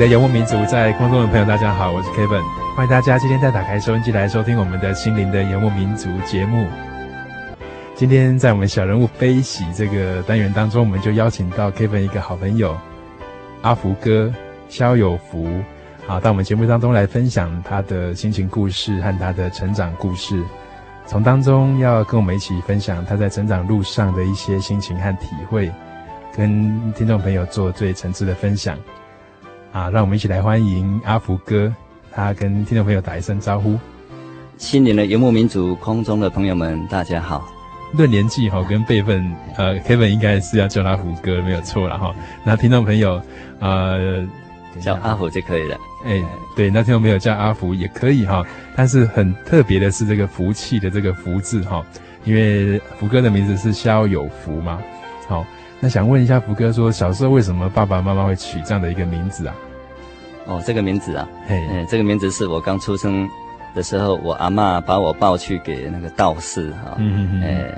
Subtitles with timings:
[0.00, 2.42] 的游牧民族，在空中的朋友，大家好，我是 Kevin，
[2.74, 6.66] 欢迎大家今天再打开收音机来收听我们的心灵的游牧民族节目。
[7.94, 12.74] 今天在我们小人物悲喜这个单元当中，我们就邀请到 Kevin 一个好朋友
[13.60, 14.32] 阿福哥
[14.70, 15.46] 萧有福，
[16.08, 20.42] 啊，到我们节目当中来分享他的心情故事和他的成长故事，
[21.04, 25.70] 从当中要跟我们一起分享他在成长路上的一些心情和体会，
[26.34, 28.78] 跟听众朋友做最诚挚的分享。
[29.72, 31.72] 啊，让我们一起来欢迎阿福哥，
[32.10, 33.78] 他跟听众朋友打一声招呼。
[34.58, 37.48] 心灵的游牧民族，空中的朋友们，大家好。
[37.92, 42.12] 论年纪哈，跟辈分，呃，Kevin 应该是要叫他福哥，没有错了哈。
[42.44, 43.22] 那听众朋友，
[43.60, 44.26] 呃，
[44.80, 45.76] 叫阿福就可以了。
[46.04, 46.20] 哎，
[46.56, 48.44] 对，那听众朋友叫阿福也可以哈。
[48.74, 51.84] 但是很特别的是这个福气的这个福字哈，
[52.24, 54.80] 因为福哥的名字是肖有福嘛，
[55.28, 55.46] 好。
[55.80, 59.54] 那想问一下福哥，说小时候为什么爸爸妈妈会取这样的一个名字啊？
[60.46, 63.28] 哦，这个名字啊，嘿，嗯，这个名字是我刚出生
[63.74, 67.74] 的时候，我阿嬷把我抱去给那个道士哈，嗯嗯嗯，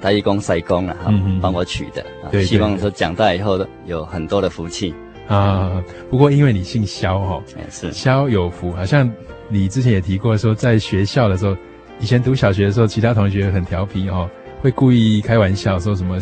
[0.00, 4.94] 大义公、赛公啊，哈，帮我取的，对，希望说长大以后有很多的福气
[5.26, 5.82] 啊。
[6.10, 9.10] 不过因为你姓萧哈，是萧有福，好像
[9.48, 11.56] 你之前也提过说，在学校的时候，
[11.98, 14.28] 以前读小学的时候，其他同学很调皮哦，
[14.60, 16.18] 会故意开玩笑说什么。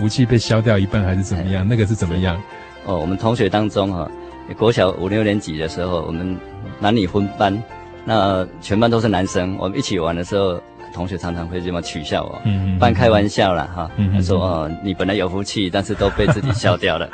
[0.00, 1.68] 福气被消掉一半还是怎么样？
[1.68, 2.40] 那个是怎么样？
[2.86, 4.10] 哦，我们同学当中哈，
[4.56, 6.34] 国小五六年级的时候，我们
[6.78, 7.62] 男女分班，
[8.06, 10.58] 那全班都是男生，我们一起玩的时候，
[10.94, 17.10] 同学常常会这么取笑我，嗯，半开玩笑啦哈，他说哦，你本来有福气，但是都被自己消掉了。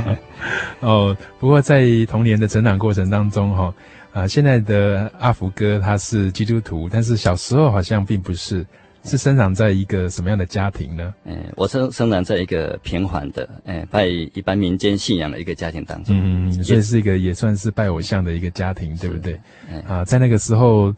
[0.80, 3.74] 哦，不过在童年的成长过程当中哈，
[4.14, 8.64] 啊，现在的阿福哥他是基督徒，但是小时候好像并不是。
[9.06, 11.14] 是生长在一个什么样的家庭呢？
[11.24, 16.14] 嗯，我生生长在一个平缓的，嗯，拜一般民间信仰的一个家庭当中。
[16.18, 19.40] 嗯，所以是一个也算是拜偶像的一个家庭，对不对？
[19.70, 20.92] 嗯、啊，在那个时候，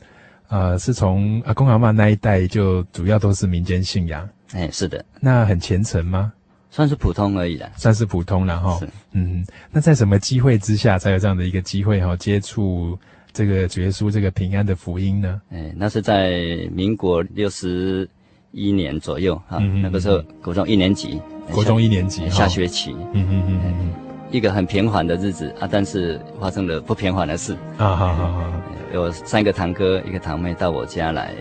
[0.49, 4.27] 呃，是从阿公阿嬷那一代就主要都是民间信仰。
[4.53, 5.05] 哎，是的。
[5.21, 6.33] 那很虔诚吗？
[6.71, 7.71] 算是普通而已啦。
[7.77, 8.81] 算是普通了哈。
[9.13, 12.99] 嗯，那在什么机会之下才有这样的一个机会哈接触？
[13.39, 15.41] 这个主耶稣这个平安的福音呢？
[15.53, 18.09] 哎，那是在民国六十
[18.51, 21.23] 一年左右哈，嗯、那个时候国中一年级，
[21.53, 23.93] 国中一年级下学期，嗯嗯嗯嗯，
[24.33, 27.55] 一个很平缓的日子啊，但是发生了不平缓的事。
[27.77, 28.53] 啊，好好好，
[28.93, 31.33] 有三个堂哥一个堂妹到我家来，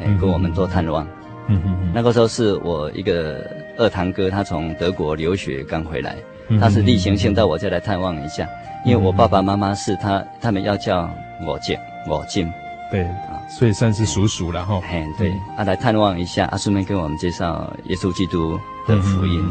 [0.00, 1.04] 哎、跟我们做探望，
[1.48, 3.46] 嗯嗯嗯，那个时候是我一个
[3.76, 6.16] 二堂哥，他从德国留学刚回来，
[6.58, 8.48] 他是例行性到我家来探望一下，
[8.86, 11.10] 因为我爸爸妈妈是他他们要叫。
[11.46, 12.50] 我见我进，
[12.90, 14.80] 对啊，所以算是叔叔了哈。
[14.88, 19.44] 嘿，对，啊，来探望一下，啊，顺便跟我们介绍耶稣基督的福音，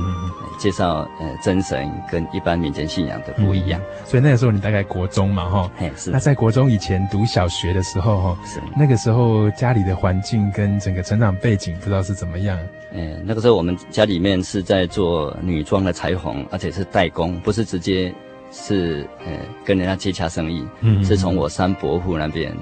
[0.59, 3.81] 介绍呃真神跟一般民间信仰的不一样。
[4.05, 6.11] 所以那个时候你大概国中嘛哈，嘿，是。
[6.11, 12.57] 那在国中以前读小学的时候哈，是那个时候家里的环境跟整个成长背景不知道是怎么样。
[12.93, 18.13] 嗯，那个时候我们家里面是在做女装的裁缝，而且是代工，不是直接。
[18.51, 19.31] 是呃，
[19.63, 22.53] 跟人家接洽生意，嗯，是从我三伯父那边，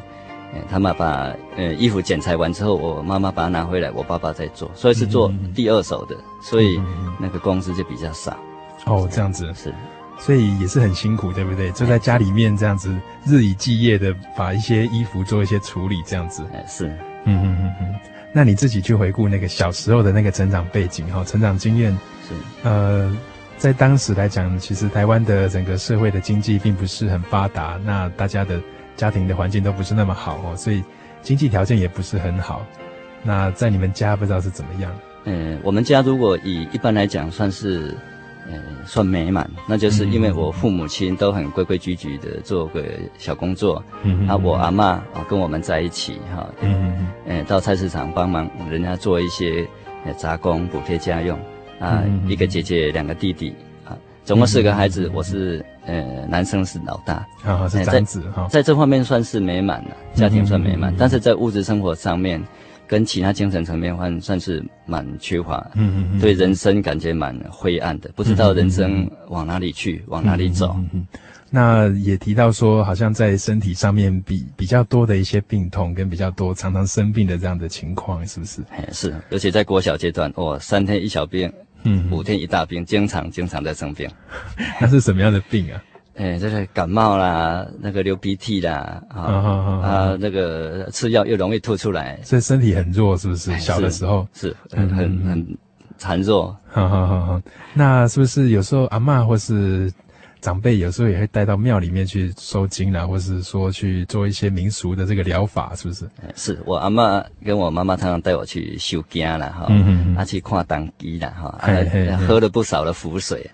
[0.69, 6.79] 他们把呃衣服剪裁完之后，我妈妈把它拿回来，我爸爸在做，所以是做第二手的，所以
[7.19, 8.37] 那个工资就比较少。
[8.85, 9.73] 哦，这样子是，
[10.19, 11.71] 所以也是很辛苦，对不对？
[11.71, 12.95] 就在家里面这样子
[13.25, 16.43] 日以继夜的把一些衣服做一些处理，这样子。
[16.53, 16.87] 哎，是，
[17.25, 17.95] 嗯嗯嗯嗯。
[18.31, 21.91] 那你自己去回顾那个小时候的那个成长背景哈，成长经验
[22.27, 23.17] 是，呃。
[23.59, 28.59] 在当时来讲，其实台湾的整个社会的经济并不是很发达，那大家的
[28.95, 30.81] 家庭的环境都不是那么好哦，所以
[31.21, 32.65] 经济条件也不是很好。
[33.21, 34.89] 那在你们家不知道是怎么样？
[35.25, 37.93] 嗯，我们家如果以一般来讲算是，
[38.47, 42.81] 嗯，算美满，那就是因为我父母亲都很规规矩矩的做个
[43.17, 49.67] 小工作，嗯，那我阿嬷啊跟我们在一起哈，嗯嗯，到菜市场帮忙人家做一些
[50.15, 51.37] 杂工补贴家用。
[51.79, 53.53] 啊，一个姐姐，两个弟弟，
[53.85, 62.43] 啊，总共四个孩子，我是呃男生是老大，啊是长子哈，在这方面算是美满了，家庭算美满，但是在物质生活上面，
[62.87, 70.75] 跟其他精神层面算算是蛮缺乏，嗯嗯对人生感觉蛮灰暗的，不知道人生往哪里去，往哪里走。
[71.51, 78.61] 那也提到说，好像在身体上面比比较多的一些病痛，跟比较多常常生病的这样的情况，是不是？
[78.69, 81.51] 哎，是，而且在国小阶段，哦，三天一小病。
[81.83, 84.09] 嗯，五天一大病，经常经常在生病。
[84.79, 85.83] 那是什么样的病啊？
[86.15, 93.57] 哎，就是感冒啦，那个流鼻涕啦，啊啊，那个吃药又容易吐出来，所以身体很弱，是不是？
[93.59, 95.57] 小的时候是很很很
[95.97, 96.55] 孱弱。
[96.69, 97.41] 哈哈哈哈。
[97.73, 99.91] 那是不是有时候阿妈或是？
[100.41, 106.09] 长辈有时候也会带到庙里面去收金啦，或是说去做一些民俗的这个疗法，是不是？
[106.35, 111.59] 是我阿嬷跟我妈妈常常带我去收惊啦，哈，嗯啊去看当机啦，哈，
[112.25, 113.49] 喝了不少的符水，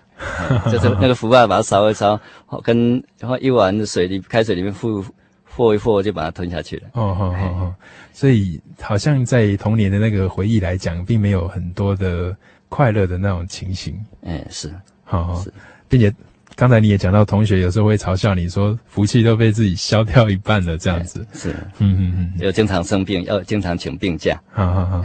[0.70, 2.20] 就是那个符啊，把它烧一烧，
[2.62, 5.04] 跟然后一碗水里开水里面和
[5.44, 6.88] 和一和，就把它吞下去了。
[6.92, 7.74] 哦哦哦哦，
[8.12, 12.36] 所以好像在童年的那个回忆来讲，并没有很多的
[12.68, 13.98] 快乐的那种情形。
[14.24, 14.72] 哎，是，
[15.02, 15.44] 好好，
[15.88, 16.14] 并且。
[16.56, 21.24] 刚才你也讲到，同学有时候会嘲笑你说，福气都被自己消掉一半了，这样子。
[21.34, 24.40] 是，嗯嗯嗯，要经常生病，要经常请病假。
[24.50, 25.04] 好好好。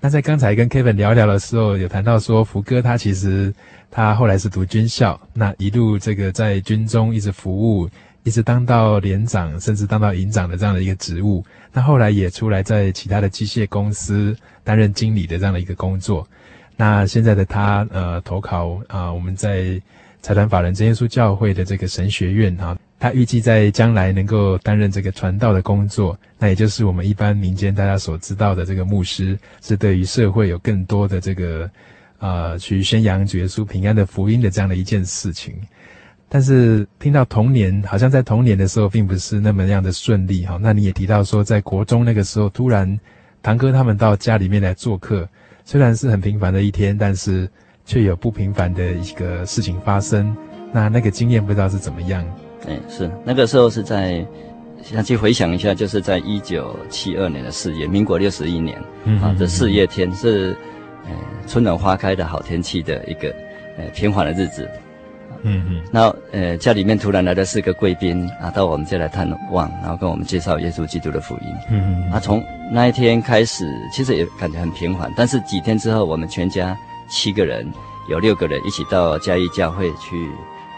[0.00, 3.54] 那在刚才跟 Kevin 聊聊的时候，有谈到说，福哥他其实
[3.90, 7.88] 他后来是读军校，那一路这个在军中一直服务，
[8.22, 11.42] 一直当到连长，甚至当到营长的这样的一个职务。
[11.72, 16.28] 那后来也出来在其他的机械公司担任经理的这样的一个工作。
[16.76, 19.80] 那现在的他呃投考啊、呃，我们在。
[20.22, 31.68] 财团法人真耶稣教会的这个神学院哈，他预计在将来能够担任这个传道的工作，那也就是我们一般民间大家所知道的这个牧师，是对于社会有更多的这个
[32.20, 35.54] 呃去宣扬主耶稣平安的福音的这样的一件事情。
[36.28, 40.56] 但是听到童年，好像在童年的时候并不是那么样的顺利哈。
[40.62, 42.98] 那你也提到说，在国中那个时候，突然
[43.42, 45.28] 堂哥他们到家里面来做客，
[45.64, 47.50] 虽然是很平凡的一天，但是。
[47.84, 50.36] 却有不平凡的一个事情发生，
[50.72, 52.24] 那那个经验不知道是怎么样？
[52.68, 54.24] 哎，是那个时候是在，
[54.82, 60.56] 想去回想一下，就是在一九七二年的四月，民国六十一年，嗯、啊，这四月天是，
[61.04, 61.10] 呃，
[61.48, 63.34] 春暖花开的好天气的一个，
[63.76, 64.68] 呃，平缓的日子。
[65.42, 65.82] 嗯嗯。
[65.90, 71.48] 那，呃，家里面突然来了四个贵宾啊，到我们家来探望，然后跟我们介绍耶稣基督的福音。
[71.68, 72.12] 嗯嗯。
[72.12, 72.40] 啊，从
[72.70, 76.78] 那一天开始，其实也感觉很平缓，但是几天之后，我们全家。
[77.12, 77.70] 七个人，
[78.08, 80.30] 有六个人一起到嘉义教会去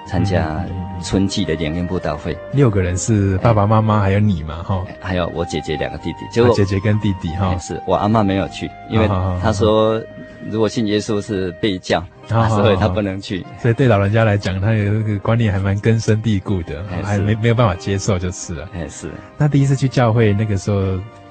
[0.05, 0.63] 参加
[1.03, 2.37] 春季的联欢布道会。
[2.53, 4.63] 六个人是爸爸妈妈还有你嘛？
[4.65, 6.27] 哈，还有我姐姐两个弟弟。
[6.33, 9.07] 就姐姐跟弟弟哈，是我阿嬷没有去，因为
[9.41, 10.03] 她说
[10.51, 13.47] 如果信耶稣是被教，所以他不能去。
[13.63, 18.69] 所以对老人家来讲，他有一个观念还蛮根深蒂固的，还没没有办法接受就是了。
[18.75, 19.09] 哎，是。
[19.39, 20.81] 那第一次去教会那个时候，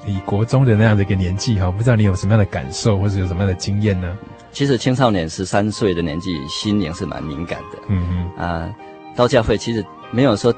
[0.08, 4.18] 以国中的那样的一个年纪哈，不知道你有什么样的感受，或者有什么样的经验呢？
[4.54, 7.80] 其实青少年十三岁的年纪，心灵是蛮敏感的。
[7.90, 8.76] 嗯嗯啊，
[9.16, 10.54] 到教会其实没有说，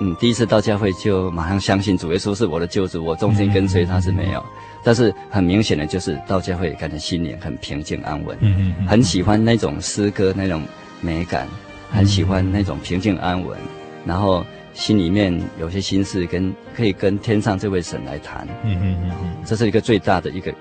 [0.00, 4.44] 嗯，第一次到教会就马上相信主耶稣是我的救主，我终身跟随他是没有。
[4.84, 8.36] 但是很明显的就是到教会感觉心灵很平静安稳。
[8.40, 10.62] 嗯嗯很喜欢那种诗歌那种
[11.00, 11.48] 美感，
[11.90, 13.58] 很喜欢那种平静安稳，
[14.04, 18.46] 然后心里面有些心事跟可以跟天上这位神来谈。
[18.62, 20.54] 嗯嗯嗯嗯，这是一个最大的一个。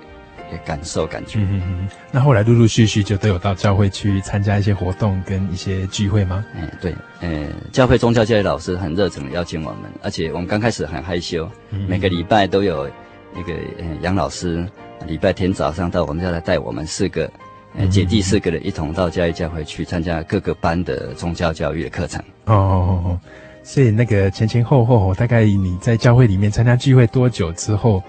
[0.66, 6.46] 感受感觉，嗯嗯，那后来陆陆续续就都有到教会去参加一些活动跟一些聚会吗？
[6.56, 12.90] 嗯，对，嗯，教会宗教界的老师很热诚的邀请我们，而且我们刚开始很害羞，嗯、每个礼拜都有
[13.34, 14.66] 那个嗯杨老师，
[15.06, 17.30] 礼拜天早上到我们家来带我们四个，
[17.76, 22.22] 嗯，姐弟四个人一同到嘉义教会去参加各个班的宗教教育的课程。
[22.46, 23.20] 哦哦哦哦。
[23.64, 28.02] 所以那个前前后后，大概你在教会里面参加聚会多久之后，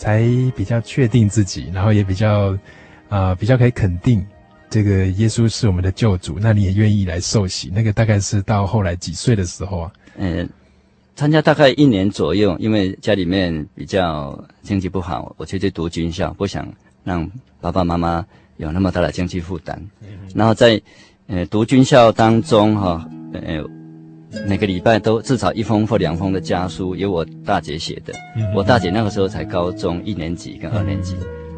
[0.00, 0.24] 才
[0.56, 2.52] 比较确定自己，然后也比较
[3.10, 4.24] 啊、呃、比较可以肯定
[4.70, 7.70] 这个耶稣是我们的救主，那你也愿意来受洗？
[7.74, 9.92] 那个大概是到后来几岁的时候啊？
[10.16, 10.48] 嗯。
[11.16, 16.66] 参加大概一年左右，因为家里面比较经济不好，我就去读军校，不想
[17.04, 17.30] 让
[17.60, 18.24] 爸爸妈妈
[18.56, 19.78] 有那么大的经济负担。
[20.34, 20.80] 然后在
[21.26, 23.62] 呃读军校当中哈，呃
[24.46, 28.14] 每个礼拜都至少一封或两封的家书，由我大姐写的。
[28.54, 31.16] 我大姐那个时候才高中一年级跟二年级，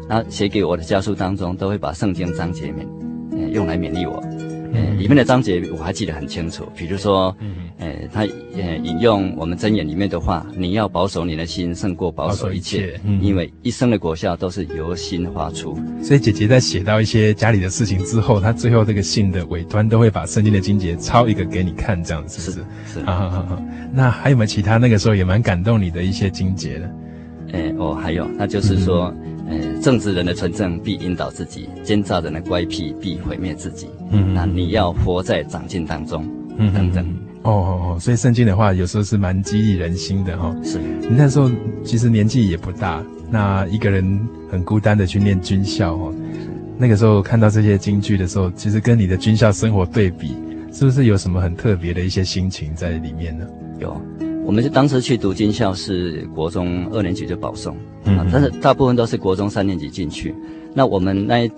[0.09, 2.87] 然后写给我的家书当中都会把圣经章节勉，
[3.31, 4.21] 呃用来勉励我。
[4.73, 7.35] 呃，里面的章节我还记得很清楚，比如说，
[7.77, 8.21] 呃，他
[8.55, 22.99] 呃引用我们箴言里面的话：“你要保守你的心，胜过保守一切，嗯、因为一生的果效都是由心发出。”所以姐姐在写到一些家里的事情之后，她最后这个信的尾端都会把圣经的经节抄一个给你看，这样子是不是？
[23.05, 23.63] 啊，好好好。
[23.93, 26.89] 那还有没有其他那个时候也蛮感动你的一些经节呢？
[27.51, 29.13] 呃，哦，还有，那就是说。
[29.23, 33.87] 嗯呃，正直人的纯正必引导自己，奸诈人的乖僻必毁灭自己。
[34.11, 37.05] 嗯，那你要活在长进当中，嗯，等等。
[37.43, 40.61] 哦哦哦，所以圣经的话有时候是蛮激励人心的哈、哦。
[40.63, 41.51] 是，你那时候
[41.83, 44.19] 其实年纪也不大，那一个人
[44.49, 46.13] 很孤单的去念军校哦。
[46.77, 50.35] 那个时候看到这些京剧的时候，其实跟你的军校生活对比，
[50.71, 53.45] 是不是有什么很特别的一些心情在里面呢？
[53.79, 54.01] 有。
[54.45, 60.35] 我们是当时去读军校，是国中二年级就保送，嗯，但是大部分都是国中三年级进去。
[60.73, 61.51] 那我们那一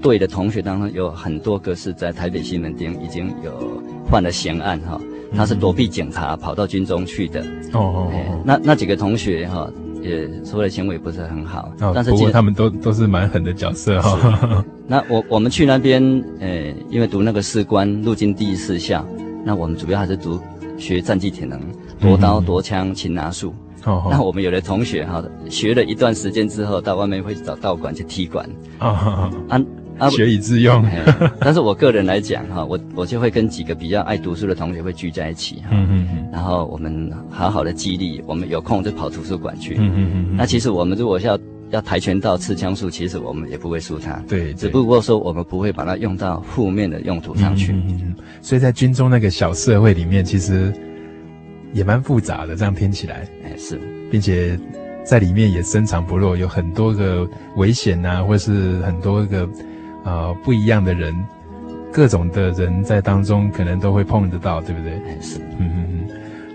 [0.00, 5.00] 队的同学当中，有很多个是在台北西门町已经有犯了嫌案哈，
[5.34, 7.40] 他是躲避警察跑到军中去的。
[7.72, 9.68] 哦哦，哦，那那几个同学哈，
[10.00, 14.64] 也说的行为不是很好，哦，但是不过他们都都是蛮狠的角色哈。
[14.86, 16.02] 那我我们去那边，
[16.38, 19.04] 呃，因为读那个士官陆军第一士校，
[19.44, 20.40] 那我们主要还是读
[20.78, 21.60] 学战技体能。
[22.00, 23.52] 夺刀夺枪擒拿术，
[23.84, 25.20] 哦，那我们有的同学哈，
[25.50, 28.88] 学了一段时间之后，到外面会找道馆去踢馆，啊
[29.48, 29.62] 啊
[29.98, 30.80] 啊，学以致用。
[31.40, 41.36] 但是我个人来讲哈，我我就会跟几个比较爱读书的同学会聚在一起哈，嗯嗯嗯，然后我们好好的激励，我们有空就跑图书馆去，嗯嗯嗯，那其实我们如果要
[41.70, 50.72] 要跆拳道、刺枪术，其实我们也不会输他，对，只不过说我们不会把它用到负面的用途上去，嗯嗯嗯，所以在军中那个小社会里面，其实。
[51.74, 53.78] 也蛮复杂的，这样听起来，哎是，
[54.10, 54.58] 并且
[55.04, 59.44] 在里面也深藏不露，有很多个危险啊，或是很多个
[60.02, 61.14] 啊、呃、不一样的人，
[61.92, 64.94] 各种的人在当中可能都会碰得到，对不对？
[64.94, 66.08] 哎是，嗯嗯嗯。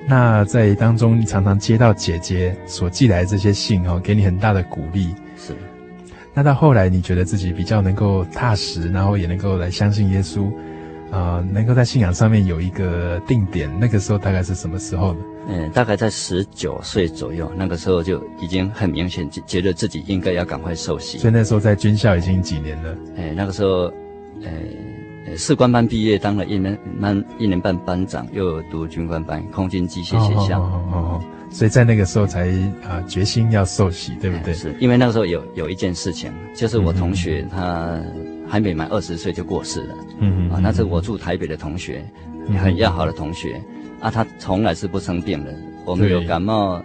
[0.08, 5.16] 那在当中，你常常接到姐姐所寄来的这些信哦，给你很大的鼓励。
[5.38, 5.54] 是。
[6.34, 10.48] 那到后来，你觉得自己比较能够踏实，然后也能够来相信耶稣。
[11.12, 15.20] 啊、呃，能够在信仰上面有一个定点，那个时候大概是什么时候呢？
[15.48, 21.20] 嗯，大概在十九岁左右，那个时候就已经很明显觉得自己应该要赶快受洗。
[21.20, 22.98] 所以那时候在军校已经几年了？
[23.16, 23.94] 哎，那个时候，
[24.42, 24.52] 呃，
[25.36, 30.62] 士官班毕业，当了一年班一年半班长，又读军官班，空军机械学校。
[30.62, 32.50] 哦哦，哦，所以在那个时候才
[32.84, 34.54] 啊、决心要受洗，对不对？
[34.54, 38.00] 是因为那个时候有有一件事情，就是我同学他。
[38.46, 42.06] 还没满二十岁就过世了，嗯，嗯啊，那是我住台北的同学，
[42.62, 43.60] 很要好的同学，
[44.00, 45.56] 啊，他从来是不生病的。
[45.86, 46.80] 我们有感冒，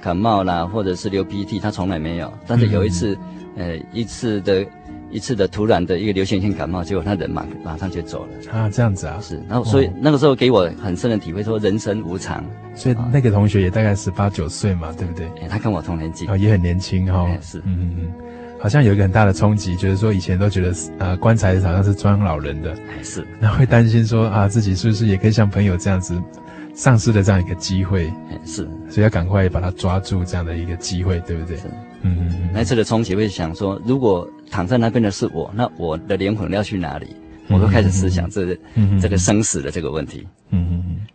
[0.00, 2.32] 感冒啦，或者是流鼻涕，他从来没有。
[2.46, 3.18] 但是有一次，
[3.56, 4.64] 呃，一次的，
[5.10, 8.52] 一次的突然的一个流行性感冒，结果他人马马上就走了。
[8.52, 9.42] 啊，这样子啊，是。
[9.48, 12.44] 然后所以、哦、那个时候给我很深的体会，说人生无常。
[12.74, 15.26] 所以那个同学也大概十八九岁嘛，对不对？
[15.42, 17.38] 哎，他跟我同年纪，哦，也很年轻哈、哦。
[17.40, 18.12] 是，嗯嗯嗯。
[18.60, 26.20] 好像有一个很大的冲击，觉得说以前都觉得呃棺材好像是装老人的，是，然后会担心说啊自己是不是也可以像朋友这样子
[26.74, 28.12] 丧失了这样一个机会，
[28.44, 31.56] 是，所以要赶快把它抓住这样的一个机会，对不对？
[32.14, 32.50] 是，嗯。
[32.52, 37.06] 那次的冲击会想说，如果躺在那边的是我，那我的灵魂要去哪里？
[37.50, 38.54] 我都开始思想这
[39.00, 41.06] 这个生死的这个问题，嗯嗯嗯。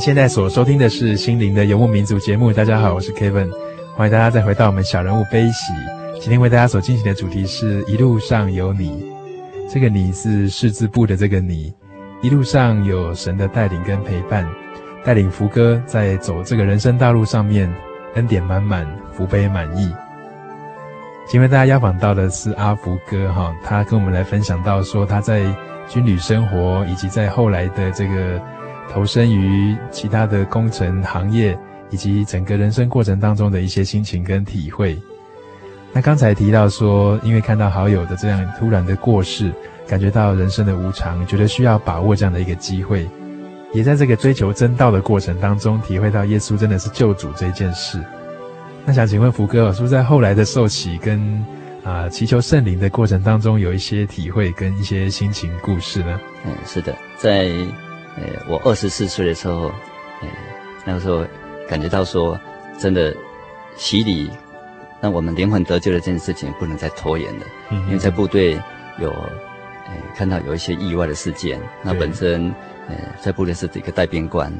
[0.00, 2.50] 现在所收听的是《心灵的游牧民族》节目。
[2.50, 3.50] 大家好，我是 Kevin，
[3.94, 5.74] 欢迎大家再回到我们小人物悲喜。
[6.18, 9.04] 今天为大家所进行的主题是一路上有你。
[9.68, 11.70] 这个“你”是士字部的这个“你”，
[12.22, 14.48] 一路上有神的带领跟陪伴，
[15.04, 17.70] 带领福哥在走这个人生道路上面，
[18.14, 19.92] 恩典满满，福杯满溢。
[21.26, 25.42] 今天大家邀访到的是阿福哥哈，他跟我们来分享到说他在
[25.86, 28.40] 军旅生活，以及在后来的这个。
[28.92, 31.56] 投身于其他的工程行业，
[31.90, 34.98] 以及整个人生过程当中的一些心情跟体会。
[35.92, 39.52] 那刚才提到说，因为看到好友的这样突然的过世，
[39.86, 43.08] 感觉到人生的无常，觉得需要把握这样的一个机会，
[43.72, 48.00] 也在这个追求真道的过程当中，体会到耶稣真的是救主这件事。
[48.84, 51.44] 那想请问福哥，是不是在后来的受洗跟
[51.82, 56.20] 啊、祈求圣灵的过程当中，有一些体会跟一些心情故事呢？
[56.44, 57.50] 嗯，是的，在。
[58.20, 59.68] 呃，我二十四岁的时候，
[60.20, 60.28] 呃，
[60.84, 61.24] 那个时候
[61.66, 62.38] 感觉到说，
[62.78, 63.16] 真的
[63.76, 64.30] 洗礼，
[65.00, 67.46] 让我们灵魂得救的这件事情不能再拖延了。
[67.70, 68.60] 嗯，因为在部队
[68.98, 71.58] 有，呃，看到有一些意外的事件。
[71.82, 72.54] 那本身，
[72.88, 74.52] 呃，在部队是一个带兵官。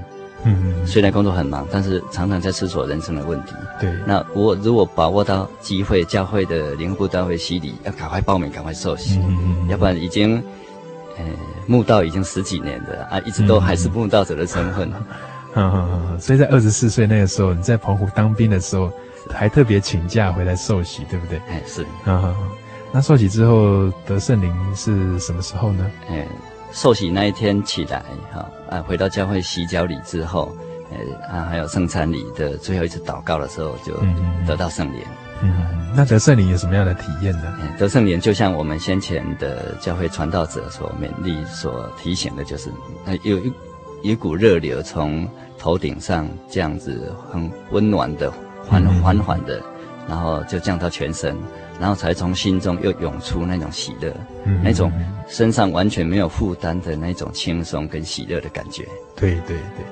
[0.45, 3.53] 嗯，虽然工作很忙，但是常常在思索人生的问题。
[3.79, 3.93] 对。
[4.07, 9.21] 那我如果把握到机会，教会的灵部单位洗礼，要赶快报名，赶快受洗。
[9.23, 10.43] 嗯，要不然已经。
[11.21, 11.31] 呃，
[11.67, 14.91] 慕道已经十几年的啊，一直都还是慕道者的身份。
[15.55, 18.91] 嗯嗯嗯，所以在二十四岁那个时候，你在澎湖当兵的时候，
[19.33, 21.39] 还特别请假回来受洗，对不对？
[21.49, 21.83] 哎，是。
[22.07, 22.35] 嗯嗯，
[22.93, 25.91] 那受洗之后得圣灵是什么时候呢？
[26.09, 26.25] 哎，
[26.73, 28.03] 受洗那一天起来，
[28.33, 30.55] 哈啊，回到教会洗脚礼之后，
[30.91, 33.93] 呃啊，还有圣餐礼的最后一次祷告的时候，就
[34.47, 35.01] 得到圣灵。
[35.01, 35.30] 嗯，
[35.95, 37.53] 那得圣灵有什么样的体验呢？
[37.79, 42.71] 得圣灵就像我们先前的教会传道者所勉励、所提醒的，就是
[43.23, 43.53] 有一
[44.03, 48.33] 一股热流从头顶上这样子很温暖的
[48.67, 49.61] 缓缓缓的，
[50.09, 51.37] 然后就降到全身，
[51.81, 54.93] 然后才从心中又涌出那种喜乐，嗯、那种
[55.27, 58.87] 身上完全没有负担的那种轻松跟喜乐的感觉。
[59.17, 59.85] 对对对，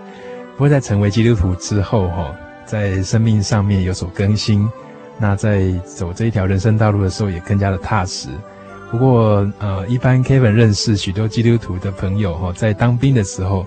[0.53, 2.33] 不过在成为基督徒之后，哈，
[2.65, 4.69] 在生命上面有所更新。
[5.19, 8.29] 那在走这一条人生道路的时候，也更加的踏实。
[8.91, 13.67] 不过，呃，一般 Kevin 认识许多基督徒的朋友哈，在当兵的时候，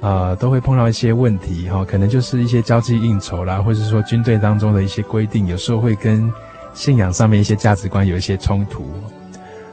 [0.00, 6.32] 呃，都会碰到一些问题哈，可能就是一些交际应酬啦，或者是说军队当中的一些规定，有时候会跟
[6.74, 8.88] 信仰上面一些价值观有一些冲突。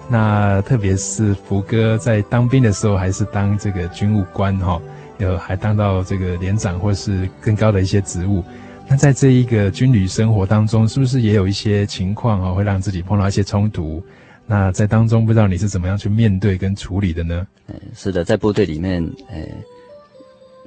[0.09, 4.81] 那特别是福哥在当兵的时候，还是当这个军务官哈，
[5.19, 8.43] 有还当到这个连长或是更高的一些职务。
[8.89, 14.01] 那在这一个军旅生活当中，是不是也有一些情况啊，会让自己碰到一些冲突？
[14.45, 17.45] 那在当中，不知道你是怎么样去面对跟处理的呢？
[17.67, 19.45] 嗯，是的，在部队里面，呃，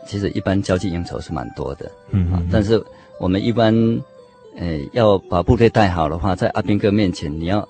[0.06, 2.82] 其实一般交际应酬是蛮多的，嗯，嗯，但是
[3.18, 3.74] 我们一般，
[4.58, 7.66] 呃，要把部队带好的话，在阿兵哥面前，你要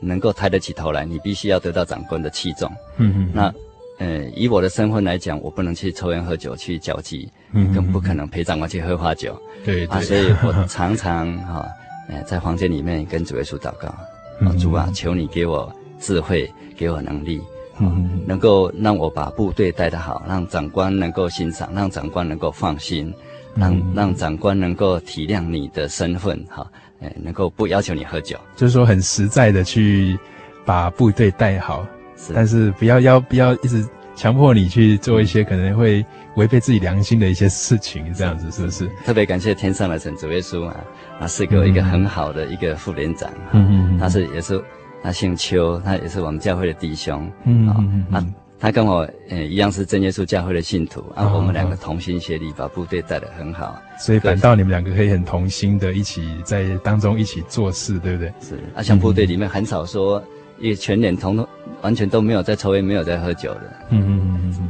[0.00, 3.52] 能够抬得起头来，你必须要得到长官的器重，嗯嗯，那。
[3.98, 9.36] 呃，以我的身份来讲，我不能去抽烟喝酒去交际，嗯，更不可能陪长官去喝花酒。
[9.64, 11.66] 对，对，啊，所以我常常哈，
[12.08, 13.92] 呃，在房间里面跟主耶稣祷告，
[14.40, 17.42] 嗯，主啊，求你给我智慧，给我能力，
[17.80, 23.12] 嗯，能够让我把部队带得好，让长官能够欣赏，让长官能够放心，
[23.56, 26.64] 让让长官能够体谅你的身份，哈，
[27.00, 30.16] 呃，能够不要求你喝酒，就是说很实在的去
[30.64, 31.84] 把部队带好。
[32.18, 36.04] 是，但是不要要不要一直强迫你去做一些可能会
[36.34, 38.90] 违背自己良心的一些事情，这样子是不是？
[39.04, 40.76] 特别感谢天上的神主耶稣啊，
[41.20, 44.60] 他是给我一个很好的一个副连长，嗯嗯，他是也是
[45.02, 48.26] 他姓邱，他也是我们教会的弟兄，嗯嗯嗯，啊，
[48.58, 58.32] 他跟我呃一样是真耶稣教会的信徒，啊，我们两个同心协力把部队带得很好，所以反倒你们两个可以很同心的一起在当中一起做事，对不对？
[58.40, 60.20] 是，啊，像部队里面很少说。
[60.60, 61.48] 也全脸同都
[61.82, 63.62] 完全都没有在抽烟，没有在喝酒的。
[63.90, 64.68] 嗯嗯嗯嗯。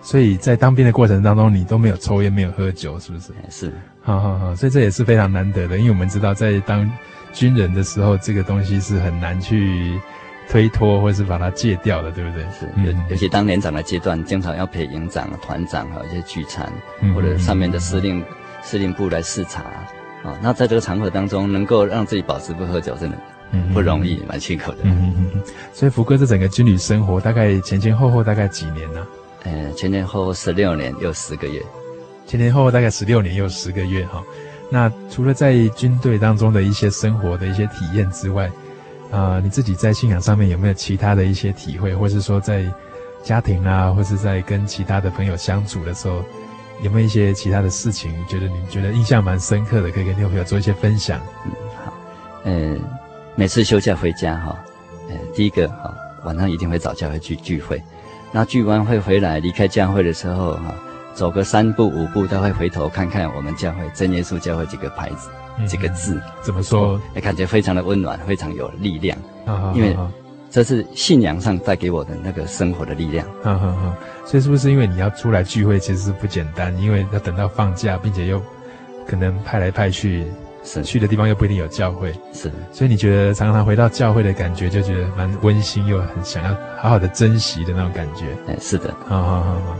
[0.00, 3.32] 所以在当兵的过程当中，你都没有抽烟，没有喝酒，是不是？
[3.50, 3.72] 是。
[4.02, 6.90] 好好好，所以这也是非常难得的，因为我们知道在当
[7.32, 10.00] 军人的时候，这个东西是很难去
[10.48, 12.42] 推脱或是把它戒掉的，对不对？
[12.58, 12.66] 是。
[12.86, 16.72] 尤尤其当连长的阶段，经常要陪营长、团长还有一些聚餐，
[17.14, 18.24] 或者上面的司令、
[18.62, 19.62] 司令部来视察
[20.24, 20.38] 啊。
[20.40, 23.18] 那在这个场合当中，能够让自己保持不喝酒，真的。
[23.52, 24.78] 嗯，不容易，蛮辛苦的。
[24.82, 25.42] 嗯嗯嗯。
[25.72, 29.06] 所以福哥这整个军旅生活大概前前后后大概几年呢？
[29.44, 31.62] 嗯，前前后后十六年又十个月。
[32.26, 34.22] 前前后后大概十六年又十个月哈。
[34.70, 38.46] 那除了在军队当中的一些生活的一些体验之外，
[39.10, 42.70] 啊、呃，你自己在信仰上面有没有其他的一些体会，或是说在
[43.22, 46.22] 家庭啊，或是在跟其他的朋友相处的时候，
[46.82, 51.18] 有没有一些其他的事情，觉得你觉得印象蛮深刻的，可以跟听众朋友做一些分享？
[51.46, 51.92] 嗯，好，
[52.44, 52.76] 呃，
[53.38, 54.58] 每次休假回家哈，
[55.08, 57.80] 呃，第一个哈，晚上一定会找教会去聚会，
[58.32, 60.74] 那聚完会回来离开教会的时候哈，
[61.14, 67.00] 走个三步五步他会回头看看我们教会真耶稣教会几个牌子，嗯、几个字，怎么说？
[67.14, 69.92] 也感觉非常的温暖，非常有力量，啊、因为。
[69.94, 70.10] 啊
[70.50, 73.26] 这是信仰上带给我的那个生活的力量。
[73.44, 76.74] 嗯嗯嗯，所以是不是因为你要出来聚会，其实是不简单？
[76.80, 78.42] 因为要等到放假，并且又
[79.06, 80.24] 可能派来派去，
[80.70, 82.12] 是去的地方又不一定有教会。
[82.32, 88.26] 是，所以你觉得常常回到教会的感觉，就觉得蛮温馨，又很想要好好的珍惜的那种感觉。
[88.46, 88.94] 哎，是的。
[89.06, 89.76] 好好好好。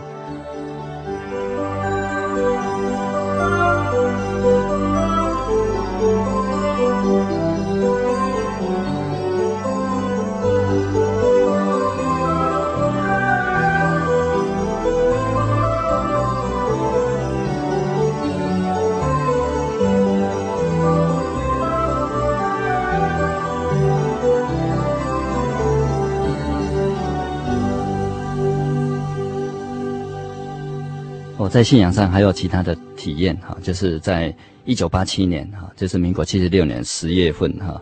[31.49, 34.35] 在信仰上还有其他的体验哈，就是在
[34.65, 37.81] 一九八七年哈，就是民国七十六年十月份哈，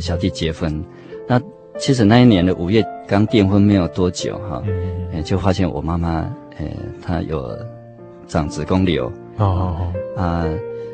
[0.00, 0.82] 小弟结婚。
[1.26, 1.40] 那
[1.78, 4.62] 其实那一年的五月刚订婚没有多久哈，
[5.24, 6.66] 就发现我妈妈呃
[7.02, 7.56] 她有
[8.26, 9.06] 长子宫瘤。
[9.36, 10.22] 哦哦哦。
[10.22, 10.46] 啊，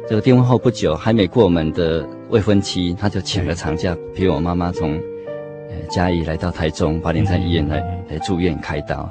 [0.09, 9.11] 这个订婚后不久还没过我们的未婚妻，她就请了长假陪我妈妈从呃嘉义来到台中八林山医院来来住院开刀。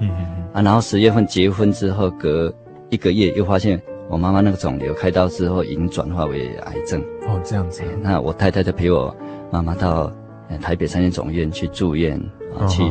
[0.52, 2.54] 啊，然后十月份结婚之后隔。
[2.94, 7.82] 一个月又发现我妈妈那个肿瘤开刀之后已经转化为癌症哦，这样子。
[8.04, 9.16] 那我太太就陪我
[9.50, 10.12] 妈妈到
[10.62, 12.22] 台北三院总院去住院
[12.56, 12.84] 啊，去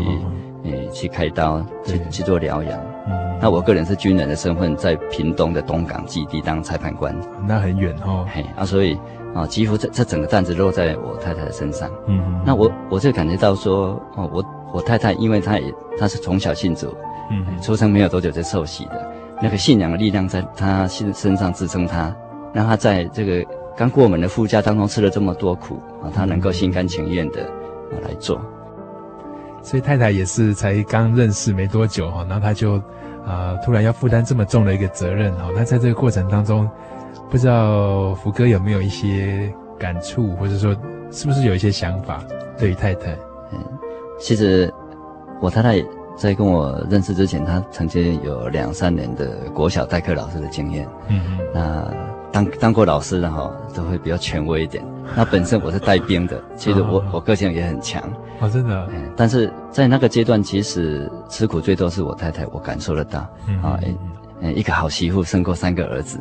[0.64, 2.76] 呃去开刀，去去做疗养。
[3.06, 7.14] 嗯，那我个人是军人的身份，在屏东的东港基地当裁判官，
[7.46, 8.26] 那很远哦。
[8.34, 8.98] 嘿啊，所以
[9.32, 11.88] 啊，几乎这这整个担子落在我太太的身上。
[12.08, 16.92] 嗯，那我我就感觉到说哦，我我太太因为她也她是从小信主，
[17.30, 19.11] 嗯，出生没有多久就受洗的。
[19.42, 22.14] 那个信仰的力量在他身身上支撑他，
[22.54, 23.44] 让他在这个
[23.76, 28.40] 刚过门的夫家当中吃了这么多苦啊，他能够心甘情愿的啊来做。
[29.62, 32.80] 所以太太也是才刚认识没多久哈，然后他就
[33.26, 35.50] 啊突然要负担这么重的一个责任哈。
[35.56, 36.70] 那在这个过程当中，
[37.28, 40.72] 不知道福哥有没有一些感触，或者说
[41.10, 42.22] 是不是有一些想法
[42.56, 43.12] 对于太太？
[43.52, 43.58] 嗯，
[44.20, 44.72] 其实
[45.40, 45.84] 我太太。
[46.22, 50.88] 在跟我认识之前，他曾经有两三年的国小代课老师的经验。
[51.08, 51.38] 嗯嗯。
[51.52, 51.92] 那
[52.30, 54.84] 当当过老师的哈，都会比较权威一点。
[55.16, 58.00] 那本身我是带兵的，其实我、哦、我个性也很强。
[58.38, 58.88] 哦，真的。
[58.92, 59.12] 嗯。
[59.16, 63.18] 但是在那个阶段，其实吃苦最多是我太太，我感受得到。
[63.60, 63.76] 啊，
[64.40, 66.20] 诶，一个好媳妇胜过三个儿子。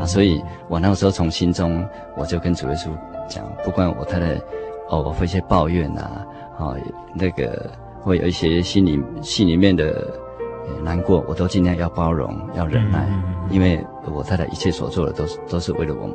[0.00, 1.84] 啊，所以我那个时候从心中
[2.16, 2.88] 我就跟主耶稣
[3.28, 4.34] 讲，不管我太太
[4.90, 6.24] 哦，我会一些抱怨啊，
[6.56, 6.76] 啊，
[7.12, 7.68] 那个。
[8.00, 10.06] 会有一些心里心里面的
[10.82, 13.06] 难过，我都尽量要包容，要忍耐，
[13.50, 16.08] 因为我太太一切所做的都是都是为了我，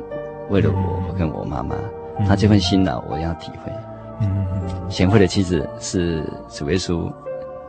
[0.50, 1.76] 为了我跟我妈妈，
[2.18, 3.72] 嗯、她这份辛劳我要体会。
[4.20, 4.46] 嗯
[4.88, 7.12] 贤惠的妻子是主耶稣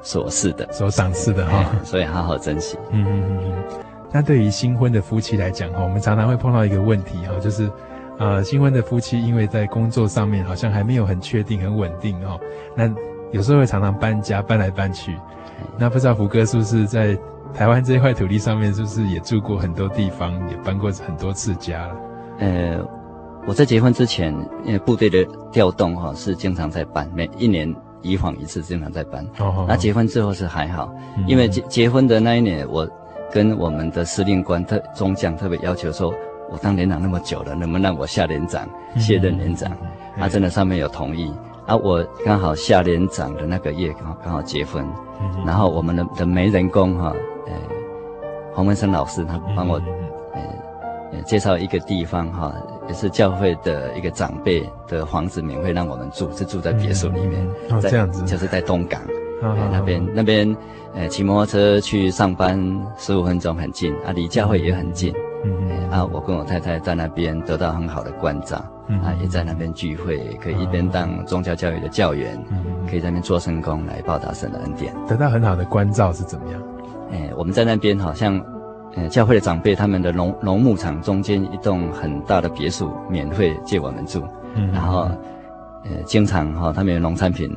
[0.01, 2.77] 所赐的，所赏赐的哈，所以好好珍惜。
[2.91, 3.83] 嗯嗯嗯嗯。
[4.11, 7.69] 那对于新婚的夫妻来讲哈，我们常常会碰到一个问题哈，就是
[8.17, 12.39] 呃，新婚的夫妻因为在工作上面好像还没有很确定、很稳定哦，
[12.75, 12.89] 那。
[13.31, 15.17] 有时候会常常搬家，搬来搬去。
[15.77, 17.17] 那不知道福哥是不是在
[17.53, 21.95] 台湾这一块土地上面，是不是也住过很多地方，也搬过很多次家了？
[22.39, 22.79] 呃，
[23.47, 29.25] 我在结婚之前，因为部队的调动哈，是经常在搬，每一年以往一次，经常在搬。
[29.67, 32.87] 那结婚之后是还好，嗯、因为结结婚的那一年，我
[33.31, 36.13] 跟我们的司令官特中将特别要求说，
[36.51, 39.69] 我当连长那么久了，能不能让我下连长卸任连长？
[40.15, 41.33] 他、嗯啊、真的上面有同意。
[41.67, 44.83] 啊，我刚好下连长的那个月刚好刚好结婚，
[45.19, 47.13] 嗯、然后我们的的媒人公哈，
[47.45, 47.53] 呃，
[48.53, 49.77] 黄文生老师他帮我，
[50.33, 50.41] 嗯、
[51.11, 52.53] 呃，介绍一个地方哈，
[52.87, 59.01] 也是教会的一个长辈的房子，免费让我们住，是住在别墅里面，嗯、在哦，这样子，就是在东港，
[59.69, 60.55] 那边那边，
[60.93, 62.57] 呃，骑摩托车去上班
[62.97, 65.13] 十五分钟很近，啊，离教会也很近。
[65.43, 74.93] 嗯嗯、欸，啊，我跟我太太在那边得到很好的关照，嗯、啊，也在那边聚会，可以一边当宗教教育的教员，嗯、可以在那边做圣工来报答神的恩典。
[75.07, 76.61] 得到很好的关照是怎么样？
[77.11, 78.41] 哎、欸，我们在那边好像，
[79.09, 84.23] 教会的长辈他们的农农牧场中间一栋很大的别墅，免费借我们住，
[84.55, 85.09] 嗯，然后，
[85.83, 87.49] 呃，经常哈，他们有农产品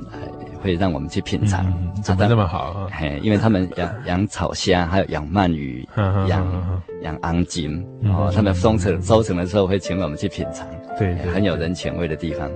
[0.63, 1.65] 会让我们去品尝。
[2.03, 2.89] 怎么那么好？
[2.93, 5.87] 嘿，因为他们养养草虾，还有养鳗鱼，
[6.29, 10.67] 养养昂金，哦，他们收成收成的时候会请我们去品尝。
[10.99, 12.51] 对，很有人情味的地方。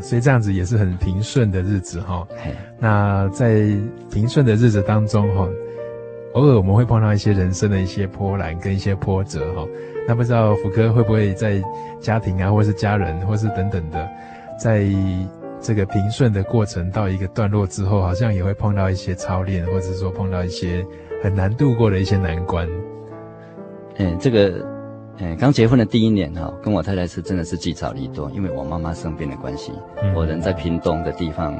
[0.00, 2.26] 所以这样子也是很平顺的日子哈。
[2.78, 3.66] 那在
[4.10, 5.48] 平顺的日子当中哈，
[6.34, 9.66] 偶尔我们会碰到一些人生的一些波澜跟一些波折哈。
[10.08, 11.62] 那不知道福哥会不会在
[12.00, 14.08] 家庭啊，或是家人，或是等等的，
[14.58, 14.84] 在
[15.60, 20.84] 这个平顺的过程到一个段落之后，好像也会碰到一些操练，或者说碰到一些
[21.22, 22.68] 很难度过的一些难关。
[23.96, 24.68] 嗯，这个。
[25.22, 29.70] 嗯，刚结婚的第一年哈，跟我太太是真的是聚少离多，因为我妈妈生病的关系，
[30.02, 31.54] 嗯、我人在屏东的地方，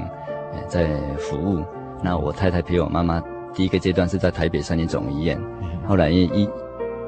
[0.66, 1.62] 在服务。
[2.02, 6.48] 那我太太陪我妈妈，第一个阶段是在台北三民总医院，嗯、后来医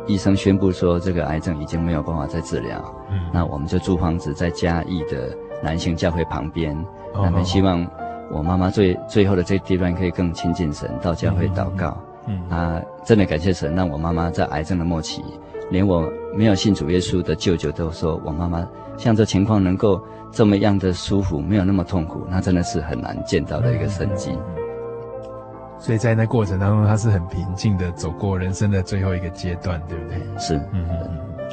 [0.06, 6.76] 医生宣布说这个癌症已经没有办法再治疗，嗯、那我们就租房子在嘉义的南兴教会旁边，
[7.14, 7.86] 那么、哦、希望
[8.30, 11.96] 我妈妈最最后的这阶段可以更亲近神，到教会祷告。
[12.26, 15.22] 嗯，嗯啊，真的感谢神，让我妈妈在癌症的末期。
[15.70, 18.66] 连我没有信主耶稣的舅舅都说，我妈妈
[18.98, 24.38] 像这情况能够这么样的舒服，没有那么痛苦，那真的是很难见到的一个神迹。
[25.78, 30.18] 所以在那过程当中，他是很平静的走过人生的最后一个阶段，对不对？
[30.38, 31.10] 是，嗯嗯。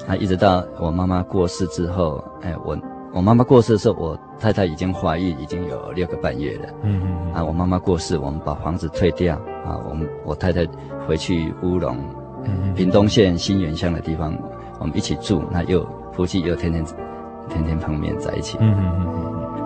[0.07, 2.77] 那一直到我妈妈过世之后，哎，我
[3.11, 6.69] 我妈妈过世的时候，我太太已经怀孕已经有六个半月了。
[6.83, 7.33] 嗯嗯。
[7.33, 10.65] 啊，我妈妈过世，我们把房子退掉啊，我们我太太
[11.07, 11.97] 回去乌龙。
[12.73, 14.33] 屏东县新源乡的地方，
[14.79, 16.85] 我们一起住，那又夫妻又天天
[17.49, 18.57] 天天碰面在一起。
[18.61, 19.58] 嗯嗯嗯。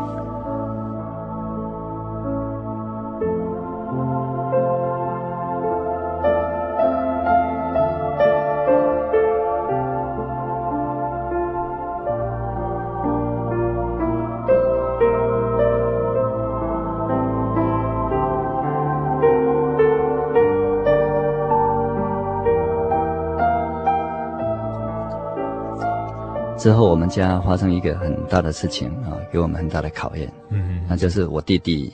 [26.63, 30.31] 之后，我们家发生一个很大的事情啊，给我们很大的考验。
[30.47, 31.91] 嗯，那就是我弟弟，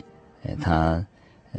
[0.61, 1.03] 他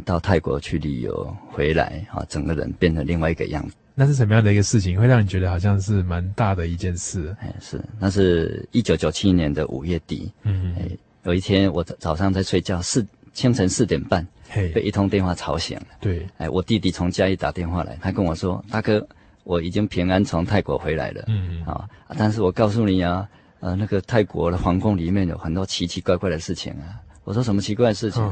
[0.04, 3.74] 到泰国去旅游回来啊，整个人变成另外一个样子。
[3.96, 7.34] 那是什么样的一个事情，会让你觉得好像是蛮大的一件事？
[7.40, 10.30] 哎，是，那是一九九七年的五月底。
[10.44, 10.88] 嗯，哎，
[11.24, 14.24] 有一天我早上在睡觉，四清晨四点半，
[14.72, 15.86] 被一通电话吵醒了。
[16.00, 19.04] 对，哎，我弟弟从家里打电话来，他跟我说：“大哥。”
[19.50, 27.02] 我已经平安从泰国回来了，嗯嗯，啊，但是我告诉你啊，呃，那个泰国的皇宫里面有很多奇奇怪怪的事情啊。
[27.24, 28.22] 我说什么奇怪的事情？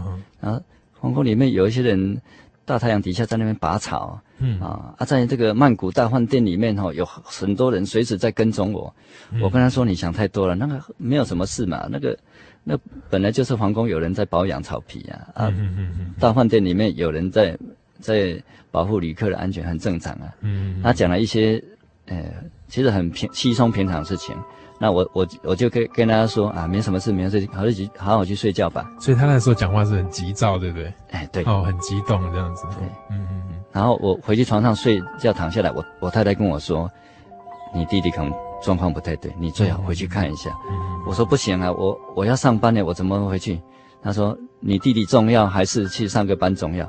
[0.40, 0.62] 啊，
[1.00, 2.22] 皇宫里面有一些人
[2.64, 4.60] 大太阳底下在那边拔草，嗯。
[4.60, 8.94] 啊，啊，在这个曼谷大饭店里面哈、哦，有很多人随时在跟踪我。
[9.32, 12.16] 嗯、我跟他说你想太多了，那个没有什么事嘛，那个
[12.62, 12.78] 那
[13.10, 17.58] 本来就是皇宫有人在保养草皮啊，啊，嗯嗯嗯、大饭店里面有人在
[18.00, 18.42] 在。
[18.70, 20.28] 保护旅客的安全很正常啊。
[20.42, 21.60] 嗯，他讲了一些，
[22.04, 22.22] 呃，
[22.68, 24.36] 其实很平稀松平常的事情。
[24.78, 28.86] 那我我我就跟跟大家说啊，没什么事，没事，好去好好去睡觉吧。
[29.00, 30.92] 所以他那时候讲话是很急躁，对不对？
[31.12, 31.42] 哎，对。
[31.44, 32.64] 哦，很激动这样子。
[32.78, 33.54] 对，嗯嗯嗯。
[33.72, 36.88] 然后我回去床上睡觉躺下来，我我太太跟我说，
[37.74, 38.30] 你弟弟可能
[38.62, 40.50] 状况不太对，你最好回去看一下。
[40.70, 40.76] 嗯。
[41.06, 43.58] 我说不行啊，我我要上班呢，我怎么回去？
[44.02, 44.36] 他说。
[44.60, 46.84] 你弟弟重要还是去上个班重要？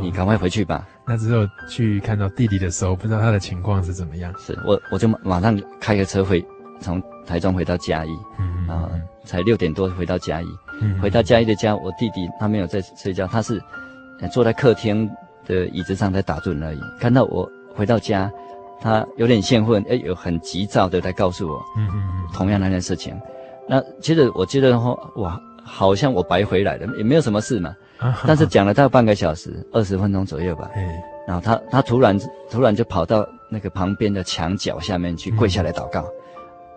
[0.00, 0.88] 你赶快回去吧。
[1.06, 4.32] 那之后去看到弟弟的时候，不知道他的情况是怎么样？
[4.38, 6.42] 是我我就马上开个车回，
[6.80, 8.88] 从台中回到嘉义，嗯啊，
[9.26, 10.46] 才六点多回到嘉义。
[10.80, 13.62] 嗯，回到嘉义的家，我弟弟他没有在睡觉，他是
[14.32, 15.06] 坐在客厅
[15.46, 16.80] 的椅子上在打盹而已。
[16.98, 18.32] 看到我回到家，
[18.80, 23.14] 他有点兴奋，哎，有很急躁的在告诉我，嗯嗯嗯，同样那件事情。
[23.68, 25.38] 那其实我觉得话，哇。
[25.64, 27.74] 好像我白回来了，也没有什么事嘛。
[28.26, 30.70] 但是讲了大概半个小时，二十分钟左右吧。
[31.26, 32.18] 然后他他突然
[32.50, 36.02] 突然就跑到那个旁边的墙角下面去跪下来祷告。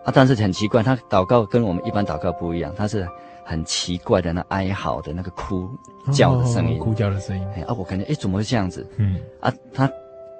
[0.04, 3.06] 啊，但是很奇怪，他祷告跟我们一般祷告不一样，他是
[3.44, 5.68] 很奇怪的那哀嚎的那个哭
[6.10, 7.44] 叫的声音，哭叫的声音。
[7.64, 8.88] 啊，我感觉哎，怎么会这样子？
[8.96, 9.16] 嗯。
[9.40, 9.90] 啊，他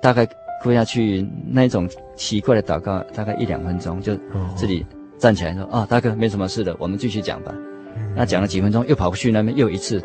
[0.00, 0.26] 大概
[0.62, 4.16] 跪下去那种奇怪的祷告，大概一两分钟，就
[4.56, 4.86] 自己
[5.18, 7.52] 站起来说：“啊，大哥，没什么事的，我们继续讲吧。”
[8.16, 10.00] 那讲了几分钟，又跑过去那边又一次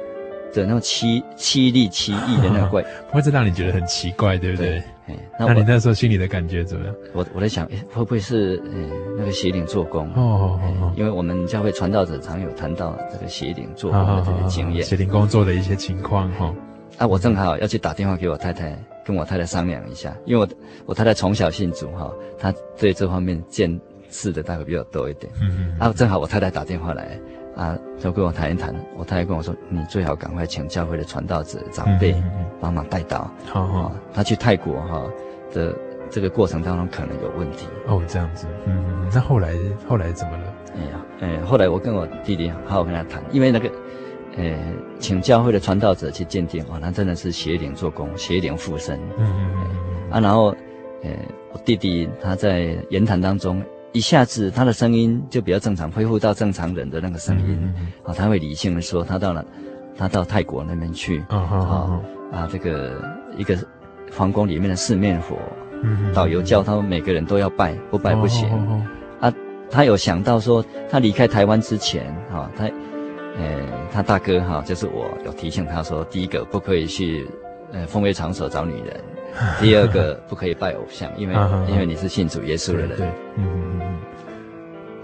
[0.53, 4.82] 的那种凄凄厉凄厉的那个怪， 不会这让你觉得很奇怪，对不对？
[5.06, 6.95] 哎那，那你那时候心里的感觉怎么样？
[7.13, 10.08] 我我在想，哎，会不会是嗯那个邪灵做工？
[10.15, 16.53] 哦哦哦，因为我们教会传道者常有谈到这个邪灵做工的这个经验，邪灵工作的一些情况哈。
[16.99, 20.47] 啊，我正好要去打电话给我太太，跟我太太商量一下，因为我
[20.86, 23.77] 我太太从小信主哈，她对这方面见
[24.10, 25.29] 识的大概比较多一点。
[25.41, 25.75] 嗯嗯。
[25.79, 27.19] 啊，正好我太太打电话来。
[27.55, 28.73] 啊，就跟我谈一谈。
[28.97, 32.15] 我太太跟我说，你最好赶快请教会的传道者长辈
[32.59, 33.29] 帮忙带到。
[33.45, 35.03] 好、嗯、好、哦，他去泰国哈
[35.53, 35.75] 的
[36.09, 37.67] 这个过程当中可能有问题。
[37.87, 38.47] 哦，这样子。
[38.65, 39.53] 嗯，那后来
[39.87, 40.53] 后来怎么了？
[40.75, 43.69] 哎呀，哎，后来我跟我弟弟好好跟他谈，因为那个，
[44.37, 44.57] 呃，
[44.99, 48.99] 请教会的传道者去鉴定，哦，那真的是邪灵做工，邪灵附身。
[49.17, 50.11] 嗯嗯嗯。
[50.11, 50.47] 啊，然后，
[51.03, 51.09] 呃，
[51.51, 53.63] 我弟弟他在言谈当中。
[53.93, 57.73] 一下子，他的声音就比较正常，恢复到正常人的那个声音。
[58.03, 59.45] 啊、他会理性的说，他到了，
[59.95, 61.23] 他到泰国那边去。
[61.29, 62.01] 啊、
[62.32, 62.99] 啊，这个
[63.38, 63.56] 一个
[64.12, 65.38] 皇宫里面的四面佛，
[65.84, 68.49] 嗯、导游叫他们每个人都要拜，不拜不行。
[69.19, 69.32] 啊，
[69.69, 72.65] 他有想到说，他离开台湾之前，哈、哦，他，
[73.38, 73.60] 呃，
[73.91, 77.29] 他大哥哈、哦，就是我有提醒他说，第一个不可以去，
[77.71, 78.99] 呃，风月场所找女人。
[79.60, 81.36] 第二个不可以拜偶像，因为
[81.69, 82.98] 因为你是信主耶稣的人。
[82.98, 83.98] 对，嗯嗯嗯。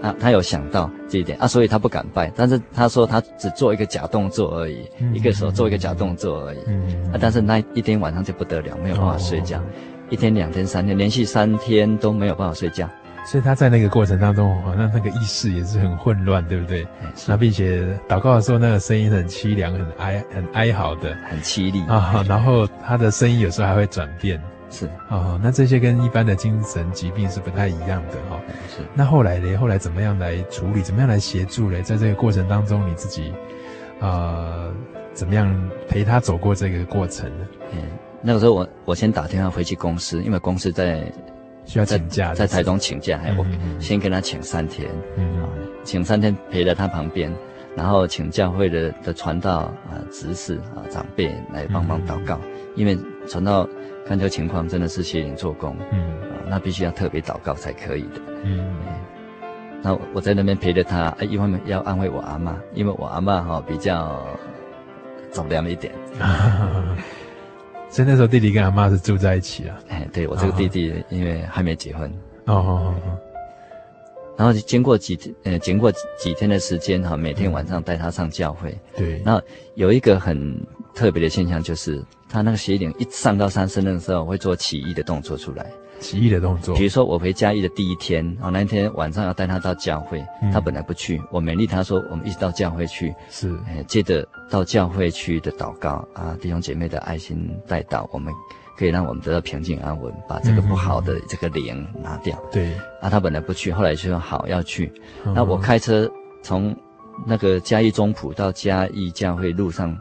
[0.02, 2.32] 啊，他有想到这一点啊，所以他不敢拜。
[2.34, 6.58] 但是他说他只做一个假动作而已，一个手做一个假动作而已。
[6.66, 7.12] 嗯。
[7.12, 9.60] 啊，但是那一天晚上就不得了，没有办法睡觉，
[10.08, 12.88] 一天、两天、三天，连续三天都没有办法睡觉。
[13.30, 16.84] 所以他在那个过程当中，好像那个意识也是很混乱，对不对？
[17.28, 22.24] 那并且祷告的时候，那个声音很凄凉、很哀、很哀嚎的，很凄厉啊。
[22.26, 25.38] 然后他的声音有时候还会转变，是啊。
[25.40, 28.40] 那这些跟一般的精神疾病是不太一样的哈。
[28.68, 28.82] 是。
[28.94, 29.56] 那后来呢？
[29.58, 30.82] 后来怎么样来处理？
[30.82, 31.80] 怎么样来协助呢？
[31.82, 33.32] 在这个过程当中，你自己
[34.00, 34.66] 啊，
[35.14, 37.46] 怎么样陪他走过这个过程呢？
[37.74, 37.78] 嗯，
[38.22, 41.04] 那个时候我我先打电话回去公司，因为公司在。
[41.70, 43.46] 需要请假在，台中请假，还我
[43.78, 45.40] 先跟他请三天，嗯，
[45.84, 47.32] 请三天陪在他旁边，
[47.76, 53.68] 然后请教会的的传道啊、执事啊、长辈来帮忙祷告，嗯、因为传道
[54.04, 58.76] 看这个情况真的是邪灵做工，嗯，啊，那必须要特别祷告才可以的，嗯，
[59.80, 64.26] 那我在那边陪着他，一方面要安慰我阿嬷，因为我阿嬷哈比较
[65.30, 65.94] 走量一点。
[67.90, 69.76] 所以那时候弟弟跟阿妈是住在一起啊。
[69.88, 72.08] 哎，对，我这个弟弟因为还没结婚。
[72.46, 73.18] 哦哦哦。
[74.38, 78.78] 然后经过几天，呃，经过几天的时间哈，每天晚上带他上教会。
[78.96, 79.20] 对。
[79.24, 79.42] 然后
[79.74, 80.56] 有一个很
[80.94, 85.66] 特别的现象，就是他那个邪灵一上到三圣的时候，会做起义的动作出来。
[86.00, 98.32] 奇异的动作，比如说我回嘉义的第一天，啊，那一天晚上要带他到教会，嗯、他本来不去，我勉励他说，我们一起到教会去，是，哎，接着到教会去的祷告啊，弟兄姐妹的爱心带到，我们
[98.76, 102.36] 可以让我们得到平静安稳，把这个不好的这个灵拿掉。
[102.50, 104.90] 对、嗯，啊，他本来不去，后来就说好要去，
[105.24, 106.10] 那、嗯、我开车
[106.42, 106.74] 从
[107.26, 109.94] 那个嘉义中埔到嘉义教会路上，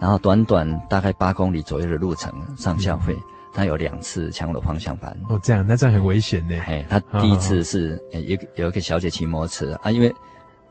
[0.00, 3.14] 然后短短大概八公里左右的路程上教会。
[3.14, 3.22] 嗯
[3.54, 6.56] 他有两次抢我的方向盘哦，这样那这样很危险呢。
[6.66, 10.12] 嘿，他第一次是呃，有有一个小姐骑摩托车啊，因为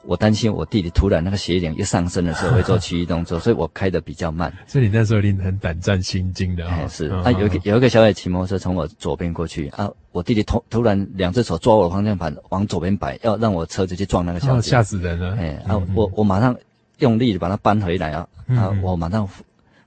[0.05, 4.51] 我担心我弟弟突然那个斜点一上升的时候会做奇异动作， 所以我开的比较慢。
[4.67, 6.85] 所以你那时候一定很胆战心惊的啊。
[6.89, 15.37] 是啊，有一个有一个小姐骑摩托车从我左边过去啊，我弟弟突突然两只手抓我的方向盘往左边摆，要让我车子去撞那个小姐，吓死人了。
[15.37, 16.53] 哎啊，我我马上
[16.99, 19.25] 用力的把它扳回来啊啊，我马上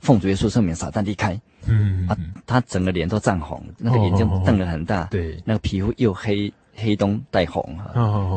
[0.01, 1.39] 奉主耶稣圣名撒旦离开。
[1.69, 7.93] 嗯啊，他整个脸都涨红，那个眼睛瞪得很大，对，那个皮肤又黑黑中带红哈，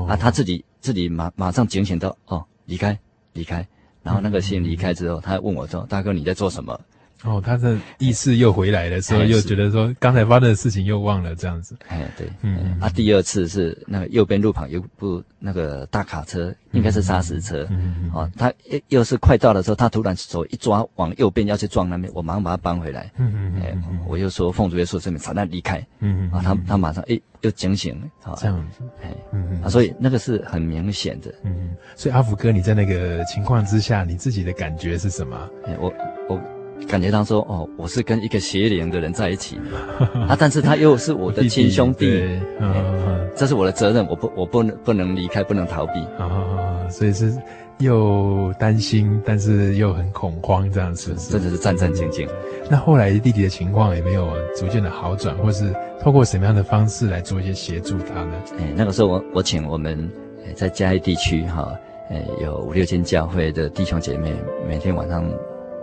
[0.08, 2.98] 啊，他自己自己马马上警醒到哦，离开
[3.34, 3.68] 离开，
[4.04, 6.80] 然后那个先离开之后，他问我说：“大哥你在做什么？”
[7.24, 11.76] 哦，他的意识又回来了，所以又觉得说刚才发生的事情又忘了这样子。
[11.90, 23.78] 哎，对，嗯，啊，第二次是那个右边路旁有部那个大卡车，应该是砂石车，嗯，哦，他又又是快到的时候，他突然手一抓往右边要去撞那边，我马上把他扳回来，嗯嗯，哎，
[24.08, 28.02] 我又说奉主耶稣圣名，撒旦离开，嗯嗯，啊，他他马上哎又警醒，
[28.38, 35.38] 这样子，哎，嗯啊，所以那个是很明显的，嗯，所以阿福哥你在那个情况之下，你自己的感觉是什么？
[35.66, 35.94] 哎，我
[36.30, 36.42] 我。
[36.88, 39.60] 感觉到说哦，我是跟一个邪灵的人在一起
[40.28, 47.32] 啊，但是他又是我的亲兄弟，弟弟嗯、这是我的责任，我不我不能不能离开，不能逃避啊，所以是
[47.80, 52.28] 又担心，但是又很恐慌这样子，真的是战战兢兢。
[52.70, 55.72] 那后来弟弟的情况有没有逐渐的好转，或是
[56.02, 58.34] 透过什么样的方式来做一些协助他呢？
[58.58, 60.10] 哎，那个时候我我请我们
[60.56, 61.72] 在嘉义地区哈，
[62.10, 64.34] 哎有五六间教会的弟兄姐妹，
[64.68, 65.24] 每天晚上。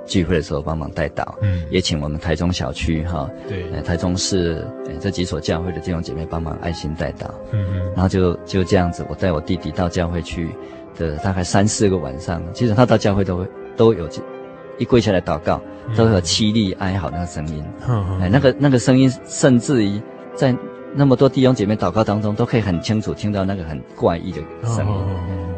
[0.06, 4.66] 聚会的时候帮忙带导，嗯，也请我们台中小区哈，对，台中市
[5.00, 10.48] 这几所教会的弟兄姐妹帮忙爱心带导，嗯嗯，然后就就这样子，我带我弟弟到教会去
[10.96, 13.46] 的大概三四个晚上，其实他到教会都会
[13.76, 14.08] 都有
[14.78, 15.60] 一跪下来祷告，
[15.96, 20.00] 都有凄厉哀嚎那个声音，嗯嗯，哎，那个那个声音甚至于
[20.34, 20.54] 在
[20.94, 24.92] 那么多弟兄姐妹祷告当中，都可以很清楚听到那个很怪异的声音。
[24.92, 25.06] 哦、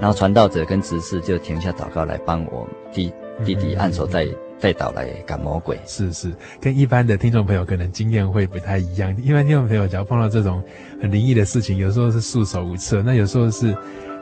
[0.01, 3.13] 然后传道者跟执事就停下祷告来帮我弟
[3.45, 4.27] 弟弟按手带
[4.61, 5.79] 带祷来赶魔鬼。
[5.87, 9.15] 是是，跟一般的听众朋友可能经验会不太一样。
[9.23, 10.63] 一般听众朋友只要碰到这种
[11.01, 13.77] 很灵异的事情，有时候是束手无策，那有时候是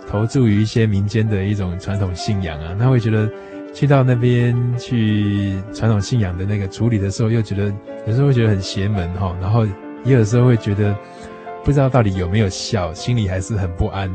[0.09, 3.31] 投注于一些民间的一种传统信仰啊，那会觉得
[3.75, 7.73] 去到那边去传统信仰的那个处理的时候，又觉得
[8.07, 9.67] 有时候会觉得很邪门哈，然后。
[10.05, 10.97] 也有时候会觉得
[11.65, 14.09] 不知道到底有没有效，心里还是很不安。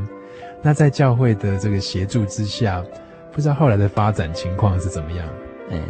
[0.62, 2.82] 那在教会的这个协助之下，
[3.32, 5.28] 不知道后来的发展情况是怎么样？
[5.70, 5.82] 嗯，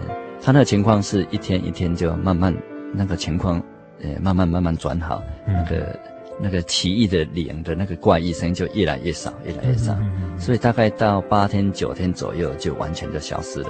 [0.42, 2.54] 他那个情况是一天一天就慢慢
[2.94, 3.62] 那个情况，
[4.02, 6.00] 呃，慢慢慢慢转好，嗯、那个
[6.40, 9.94] 那个奇异的灵的那个怪异声音就越来越少，越来越少。
[9.94, 13.70] 嗯嗯嗯、所以大概到八天九天左右就完全就消失了。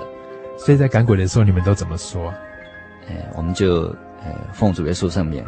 [0.57, 2.33] 所以在赶鬼的时候，你们都怎么说？
[3.07, 3.83] 呃，我们就
[4.23, 5.45] 呃奉主耶稣圣名。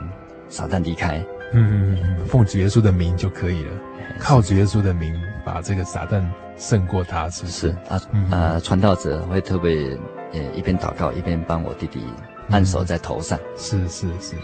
[0.50, 1.18] 撒旦离开，
[1.52, 3.72] 嗯嗯嗯，奉主耶稣的名就可以了，
[4.20, 6.22] 靠主耶稣的名把这个撒旦
[6.58, 7.68] 胜过他，是不是？
[7.70, 7.76] 是
[8.34, 9.98] 啊，传道者会特别
[10.34, 12.02] 呃一边祷告一边帮我弟弟
[12.50, 14.36] 按手在头上，嗯、是是是。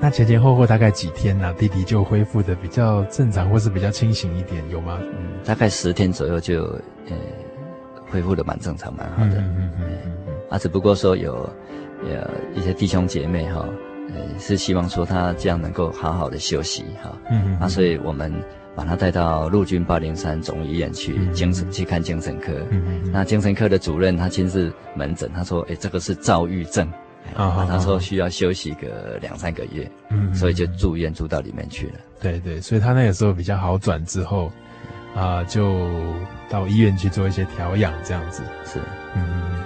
[0.00, 1.54] 那前前后后大概几天呢、啊？
[1.58, 4.98] 弟弟就恢复的比较正常，或是比较清醒一点，有吗？
[5.00, 6.64] 嗯，大概十天左右就
[7.08, 7.16] 呃
[8.10, 11.48] 恢复的蛮正常蛮好的，嗯嗯嗯嗯嗯，啊，只不过说有
[12.04, 13.64] 有一些弟兄姐妹哈。
[14.14, 18.32] 呃，是希望说他这样能够好好的休息哈，嗯嗯，那所以我们
[18.76, 26.86] 把他带到陆军八零三总医院去精神、嗯、去看精神科，嗯嗯，那精神科的主任他亲自门诊，他说，哎，这个是躁郁症，
[27.34, 34.52] 啊，他说需要休息个两三个月，嗯，所以就住院住到里面去了，对对，所以他那个时候比较好转之后，
[35.16, 35.88] 啊，就
[36.50, 38.78] 到医院去做一些调养这样子，是，
[39.16, 39.56] 嗯。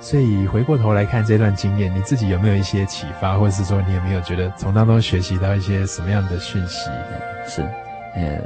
[0.00, 6.90] 所以回过头来看这段经验，你自己有没有一些启发，或者是说你有没有觉得从当中学习到一些什么样的讯息？
[7.48, 7.66] 是，
[8.14, 8.40] 呃，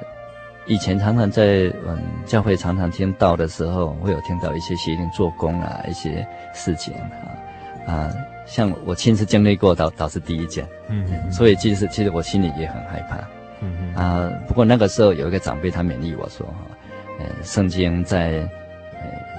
[0.66, 6.94] 以前常常在嗯教会常常听到的时候，会有听到一些邪灵做工啊，一些事情
[7.86, 8.14] 啊啊，
[8.46, 13.16] 像我亲自经历过，倒倒是第一件，嗯，嗯，所以其实其实我心里也很害怕，
[13.60, 16.56] 嗯嗯啊，不过那个时候有一个长辈他勉励我说哈，
[17.18, 18.48] 呃，圣经在。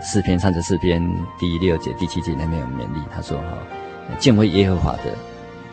[0.02, 1.06] 四篇三十四篇
[1.38, 3.58] 第六节、第七节那边有勉励，他说：“哈，
[4.18, 5.14] 敬畏耶和华的，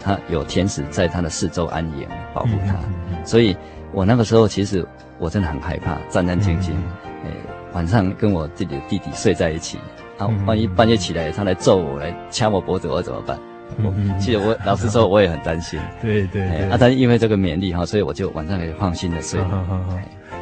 [0.01, 2.73] 他有天使在他的四周安营，保护他。
[2.73, 3.57] 嗯嗯嗯、所以，
[3.93, 4.87] 我那个时候其实
[5.19, 6.71] 我真的很害怕，战战兢兢。
[6.73, 6.83] 嗯
[7.25, 7.33] 嗯、
[7.73, 9.79] 晚上跟我自己的弟弟睡在一起，
[10.19, 13.39] 啊，万一半夜起来他来揍我，来掐我脖子，我怎么办？
[13.79, 15.81] 嗯嗯、其实我老实说，我也很担心。
[16.01, 19.41] 对对，对，啊，但是因为这个勉励哈，所以我就晚上可以放心的睡。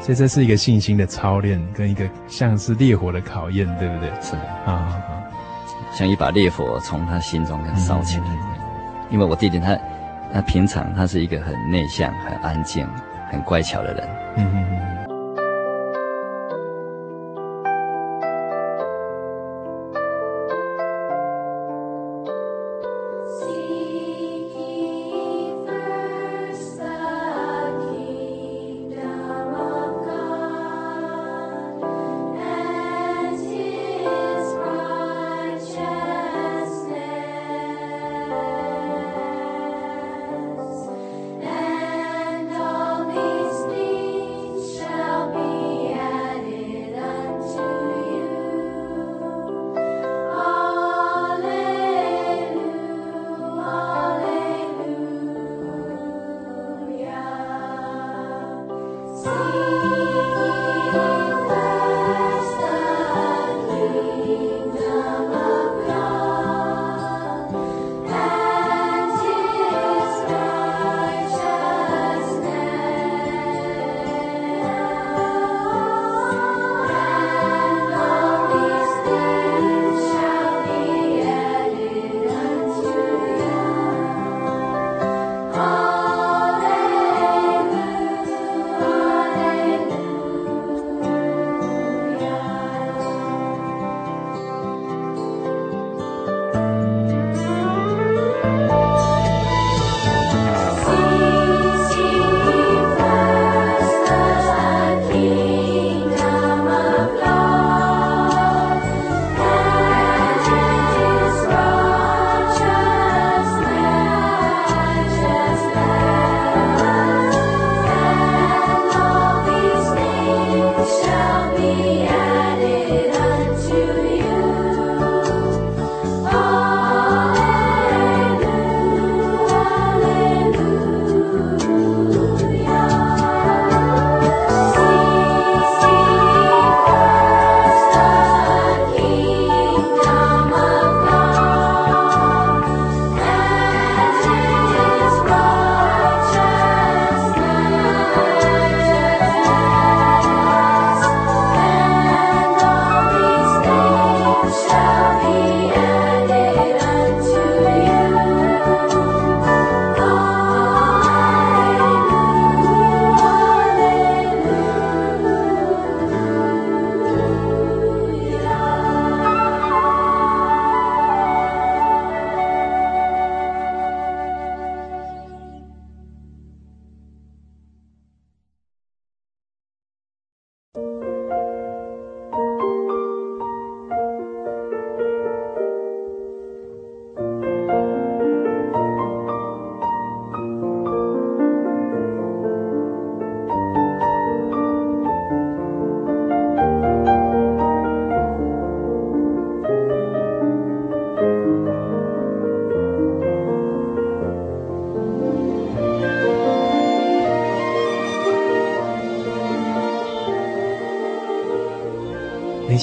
[0.03, 4.11] 所以这是一个信心的操练，跟一个像是烈火的考验，对不对？
[4.20, 4.36] 是
[4.66, 5.03] 啊啊，
[5.95, 8.24] 像一把烈火从他心中烧起来。
[9.11, 9.78] 因为我弟弟他，
[10.32, 12.86] 他平常他是一个很内向、很安静、
[13.35, 14.09] 很乖巧的人。
[14.37, 14.93] 嗯嗯嗯。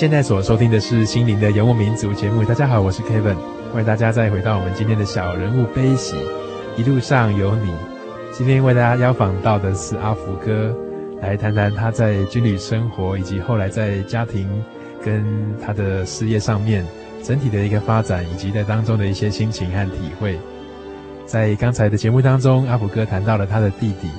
[0.02, 2.43] 现在所收听的是《心灵的游牧民族》节目。
[2.43, 3.36] 大家好，我是 Kevin，
[3.72, 6.16] 欢迎大家再回到我们今天的小人物悲喜，
[6.76, 7.72] 一路上有你。
[8.32, 10.76] 今天为大家邀访到的是阿福哥，
[11.22, 14.49] 来谈谈他在军旅生活以及后来在家庭
[15.06, 15.24] 跟
[15.64, 16.84] 他的事业上面
[17.22, 20.36] 整体的一个发展，以及在当中的一些心情和体会。
[21.28, 24.10] 在刚才的节目当中，阿福哥谈到了他的弟弟。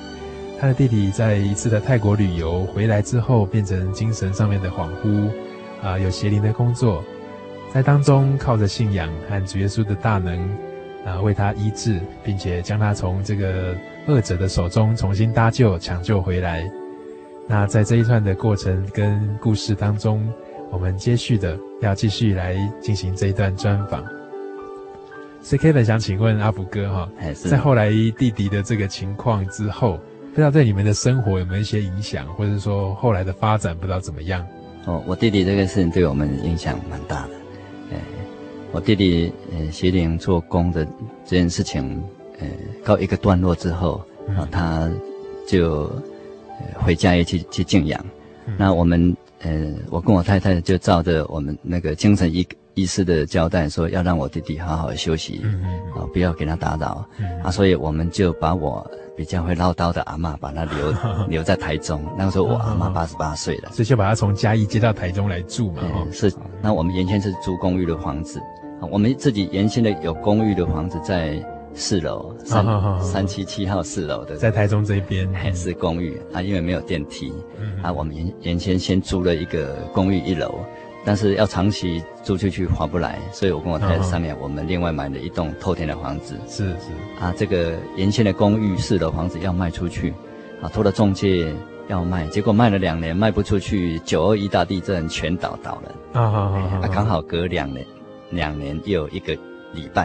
[0.60, 5.28] 他的弟弟在一次的泰国旅游回来之后，变成精神上面的恍惚，
[5.82, 7.04] 啊，有邪灵的工作，
[7.74, 10.40] 在当中靠着信仰和主耶稣的大能，
[11.04, 13.76] 啊，为他医治，并且将他从这个
[14.06, 16.62] 恶者的手中重新搭救、抢救回来。
[17.48, 20.26] 那在这一段的过程跟故事当中，
[20.70, 24.04] 我们接续的要继续来进行这一段专访。
[25.42, 29.98] 所以 Kevin 想请问阿福哥哈，在后来弟弟的这个情况之后。
[30.30, 34.42] 不知道对你们的生活有没有一些影响，或者说后来的发展不知道怎么样？
[34.84, 37.34] 哦，我弟弟这个事情对我们影响蛮大的。
[37.90, 37.98] 呃，
[38.72, 40.84] 我弟弟呃邪灵做工的
[41.24, 42.02] 这件事情，
[42.40, 42.46] 呃
[42.82, 44.90] 告一个段落之后，啊、嗯，他
[45.46, 45.90] 就
[46.74, 48.04] 回家也去去静养。
[48.46, 57.06] 嗯、那我们呃，我跟我太太就照着我们那个精神医医师的交代，说要让我弟弟好好休息，嗯嗯，啊、嗯，不要给他打扰。
[57.18, 58.84] 嗯、啊，所以我们就把我。
[59.16, 60.92] 比较会唠叨的阿嬷，把他留
[61.28, 62.02] 留在台中。
[62.16, 65.82] 那个时候我阿嬷八十八岁了，所以就把他从嘉义接到台中来住嘛。
[65.82, 66.32] 嗯、是，
[66.62, 68.40] 那我们原先是租公寓的房子，
[68.90, 71.42] 我们自己原先的有公寓的房子在
[71.74, 72.64] 四楼，三
[73.00, 77.32] 三七七号四楼的，在台中这边还是公寓啊，因为没有电梯，
[77.82, 80.54] 啊，我们原原先先租了一个公寓一楼。
[81.04, 86.38] 但是要长期租出去划不来，所以我跟我太太商量，我们另外买了一栋透天的房子。
[86.46, 86.90] 是是
[87.20, 90.14] 啊，这个原先的公寓式的房子要卖出去，
[90.62, 91.52] 啊，托了中介
[91.88, 95.94] 要卖，结果卖了两年卖不出去，九二一大地震全倒倒了。
[96.12, 96.80] 啊啊啊！
[96.82, 97.84] 啊，刚好隔两年，
[98.30, 99.36] 两年又有一个
[99.72, 100.04] 礼拜，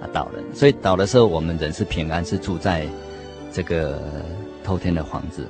[0.00, 0.42] 啊倒了。
[0.52, 2.84] 所以倒的时候我们人是平安，是住在
[3.52, 4.02] 这个
[4.64, 5.46] 透天的房子。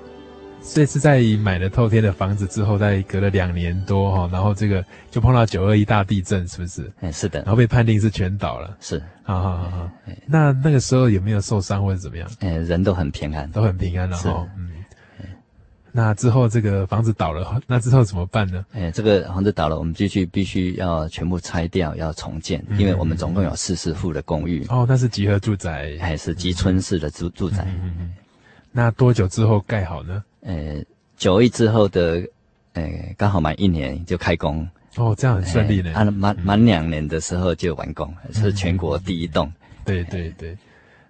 [0.73, 6.91] 这次在买了透天的房子之后，再隔了两年多哈，然后这个就碰到九二一大地震，是不是？
[7.01, 7.41] 哎，是的。
[7.41, 8.77] 然后被判定是全倒了。
[8.81, 9.91] 是，好好好好。
[10.27, 12.29] 那那个时候有没有受伤或者怎么样？
[12.41, 14.09] 哎，人都很平安，都很平安。
[14.09, 14.71] 然后，嗯。
[15.97, 18.65] 那之后这个房子倒了，那之后怎么办呢？
[18.73, 24.67] 哎，这个房子倒了，我们继续必须要全部拆掉，要重建，因为我们总共有四十户的公寓。
[24.71, 27.65] 哦，那是集合住宅，还是集村式的住住宅？
[27.69, 28.15] 嗯嗯。
[28.73, 30.25] 那多久之后盖好呢？
[30.45, 30.85] 呃，
[31.17, 32.23] 九一之后的，
[32.75, 35.93] 呃，刚好满一年就开工哦，这样很顺利呢。
[35.95, 39.51] 啊，满满两年的时候就完工，嗯、是全国第一栋。
[39.85, 40.57] 对对对。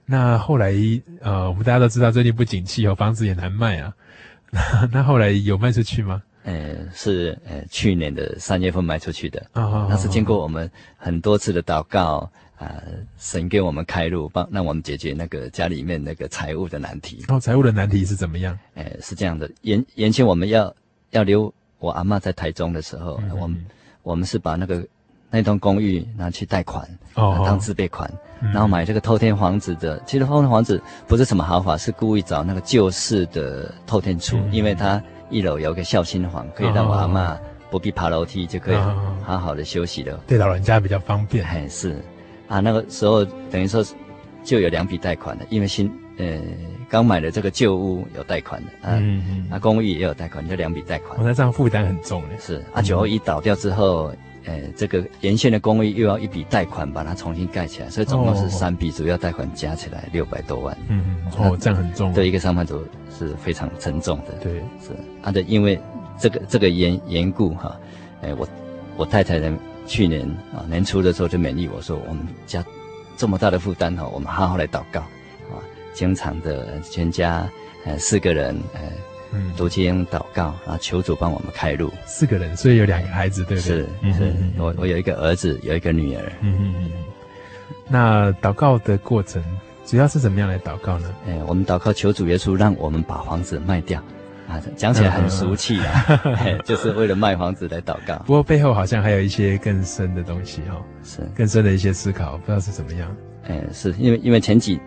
[0.06, 0.72] 那后来，
[1.20, 3.92] 呃，我们大家都知道最近不景气哦，房子也难卖啊。
[4.50, 6.22] 那那后来有卖出去吗？
[6.44, 9.40] 呃，是呃去年的三月份卖出去的。
[9.52, 12.30] 啊，哦，哦，那是经过我们很多次的祷告。
[12.64, 12.82] 啊，
[13.18, 17.22] 神给我们开路，帮让我们解决那个家里面那个财务的难题。
[17.28, 18.58] 哦，财务的难题是怎么样？
[18.74, 20.74] 哎，是这样的，原原先我们要
[21.10, 23.66] 要留我阿嬷在台中的时候，我们
[24.02, 24.86] 我们是把那个
[25.30, 28.10] 那栋公寓拿去贷款，哦，当自备款，
[28.40, 30.00] 嗯、然后买这个透天房子的。
[30.06, 37.36] 其实透天房子不是什么豪华，是故意找那个旧式的透天厝，嗯、因为它一楼有个孝心房，可以让我阿嬷
[37.70, 38.76] 不必爬楼梯，就可以
[39.22, 40.20] 好好的休息了。
[40.26, 41.44] 对老人家比较方便。
[41.44, 41.96] 哎，是。
[42.46, 43.84] 啊，那个时候等于说
[44.42, 46.38] 就有两笔贷款的，因为新呃
[46.88, 51.18] 刚买的这个旧屋有贷款的，啊、嗯嗯，啊公寓也有贷款，就两笔贷款。
[51.18, 52.36] 我、哦、那这样负担很重嘞。
[52.38, 54.14] 是啊，九二一倒掉之后，
[54.44, 60.76] 呃，这个沿线的公寓又要一笔贷款把它重新盖起来，所以总共是三笔主要贷款加起来六百多万。
[60.88, 62.12] 嗯嗯，哦，这样很重。
[62.12, 62.84] 对一个上班族
[63.18, 64.32] 是非常沉重的。
[64.42, 64.90] 对，是
[65.22, 65.80] 啊，对，因为
[66.18, 67.74] 这个这个缘缘故哈，
[68.20, 68.46] 哎，我
[68.98, 69.50] 我太太的。
[69.86, 72.64] 去年啊年初的时候就勉励我说，我们家
[73.16, 75.60] 这么大的负担哈，我们好好来祷告啊，
[75.92, 77.48] 经常的全家
[77.84, 78.80] 呃四个人呃
[79.32, 81.92] 嗯读经祷告，然后求主帮我们开路。
[82.06, 83.76] 四个人，所以有两个孩子，对不对？
[83.76, 86.32] 是，是我我有一个儿子，有一个女儿。
[86.40, 86.90] 嗯嗯嗯。
[87.88, 89.42] 那祷告的过程
[89.84, 91.14] 主要是怎么样来祷告呢？
[91.28, 94.02] 哎，我们祷告求主耶稣让我们把房子卖掉。
[94.46, 96.06] 啊，讲起来很俗气啊，
[96.64, 98.16] 就是为了卖房子来祷告。
[98.26, 103.16] 不过背后好像还有一些更深的东西哈，是更深的一些思考，不知道是怎么样。
[103.44, 104.78] 哎，是因为因为前几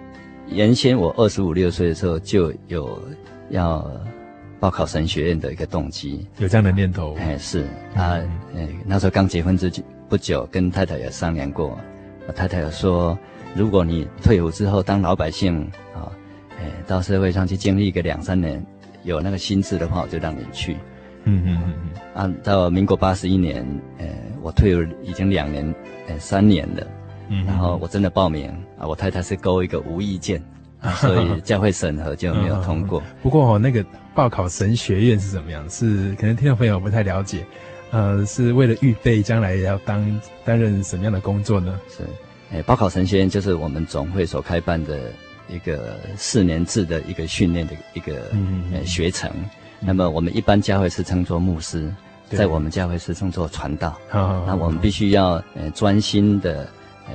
[0.47, 3.01] 原先我二十五六岁的时候就有
[3.49, 3.85] 要
[4.59, 7.15] 报考神学院的一个动机，有这样的念头。
[7.19, 7.63] 哎，是
[7.95, 8.17] 啊，
[8.55, 9.71] 哎，那时候刚结婚之
[10.07, 11.77] 不久，跟太太有商量过，
[12.27, 13.17] 我太太有说，
[13.55, 15.61] 如果你退伍之后当老百姓
[15.95, 16.07] 啊，
[16.59, 18.63] 哎，到社会上去经历个两三年。
[19.07, 20.75] 有那个心智的话，我就让你去。
[21.23, 22.01] 嗯嗯嗯嗯。
[22.13, 23.65] 啊，到民国八十一年，
[23.97, 24.05] 呃，
[24.41, 25.73] 我退伍已经两年，
[26.07, 26.85] 呃，三年了。
[27.29, 30.41] 嗯，然后我真的报名啊，我太太是勾一个无意见，
[30.97, 33.01] 所以教会审核就没有通过。
[33.23, 33.83] 不过哦，那个
[34.13, 35.67] 报考神学院是怎么样？
[35.69, 37.45] 是可能听众朋友不太了解，
[37.91, 41.79] 呃，是为了预备将来要当担任什么样的工作呢？
[41.89, 42.03] 是，
[42.53, 45.11] 哎，报考神学院就是我们总会所开办的
[45.49, 48.31] 一个四年制的一个训练的一个
[48.73, 49.31] 呃学程。
[49.79, 51.93] 那么我们一般教会是称作牧师，
[52.29, 53.97] 在我们教会是称作传道。
[54.11, 56.69] 那我们必须要呃专心的。
[57.09, 57.13] 呃，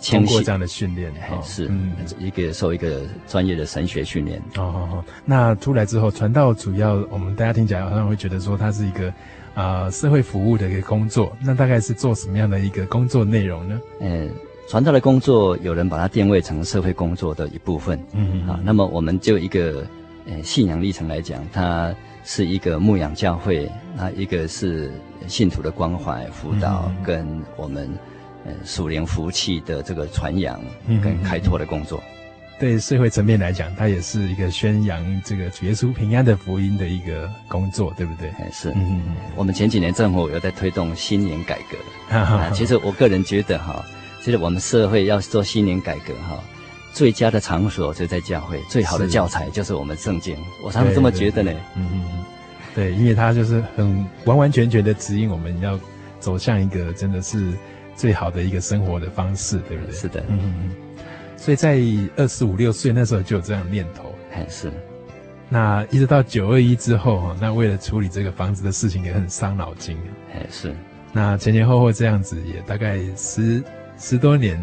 [0.00, 4.40] 经过这样的训练，哦、是嗯，一个受一个专业的神学训练。
[4.56, 9.08] 哦哦哦，那出来之后，传道主要我们大家听起来好像会觉得说，它是一个
[9.54, 11.36] 啊、呃、社会服务的一个工作。
[11.40, 13.80] 那大概是做什么样的一个工作内容呢？
[14.00, 14.26] 呃，
[14.70, 17.98] 传道的工作，有人把它定位成社会工作的一部分。
[18.12, 18.48] 嗯嗯。
[18.48, 19.84] 啊，那么我们就一个
[20.26, 21.92] 呃信仰历程来讲，它
[22.22, 24.92] 是一个牧养教会，那一个是
[25.26, 27.90] 信徒的关怀辅导，跟我们。
[28.46, 30.58] 呃，属灵福气的这个传扬
[31.02, 38.32] 跟开拓的工作，嗯、对社会层面来讲，它也是一个宣扬这个主耶稣平安的福音的一个工作，对不对？
[38.50, 38.70] 是。
[38.70, 39.16] 嗯嗯。
[39.36, 41.76] 我们前几年政府有在推动新年改革，
[42.16, 43.84] 啊，其实我个人觉得哈，
[44.22, 46.42] 其实我们社会要做新年改革哈，
[46.92, 51.52] 最佳的场所就在教会，最好的教材就是我们圣经，我常常这么觉得呢。
[51.76, 52.24] 嗯嗯嗯。
[52.74, 55.78] 对，因为它就是很完完全全的指引我们要
[56.20, 57.52] 走向一个真的是。
[57.96, 59.94] 最好的一个生活的方式，对不对？
[59.94, 60.70] 是的，嗯嗯。
[61.36, 61.78] 所以在
[62.16, 64.72] 二十五六岁那时候就有这样的念头，还是。
[65.50, 69.98] 那一直到九二一之后哈，那为了处理这个房子的事情也很伤脑筋，
[70.32, 70.74] 还是。
[71.12, 73.62] 那前前后后这样子也大概十
[74.00, 74.58] 十多年，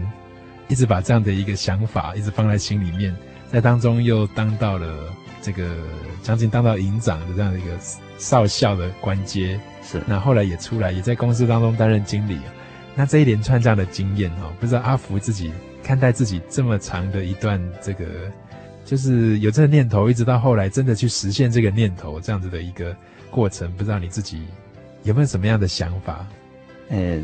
[0.68, 3.16] 一直把这样的一个想法一直放在心里面，
[3.52, 5.78] 在当中又当到了这个
[6.24, 7.70] 将近当到营长的这样的一个
[8.18, 10.02] 少校的官阶，是。
[10.08, 12.40] 那后来也出来，也在公司当中担任经理。
[12.96, 15.52] 那这一连串这样的经验哦，不知道阿福自己
[15.84, 18.06] 看待自己这么长的一段这个，
[18.84, 22.96] 就是有这个念头，一直到后来真的去实现这个念头这样子的一个
[23.30, 24.48] 过程，不知道你自己
[25.04, 26.26] 有没有什么样的想法？
[26.90, 27.20] 呃，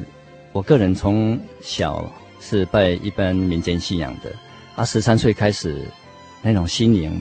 [0.54, 4.32] 我个人从小是拜一般民间信仰的，
[4.76, 5.86] 啊，十三岁开始
[6.42, 7.20] 那种心灵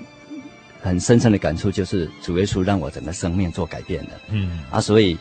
[0.80, 5.18] 很深深的感触，就是主耶稣让我整个生命做改变了，嗯，啊，所以。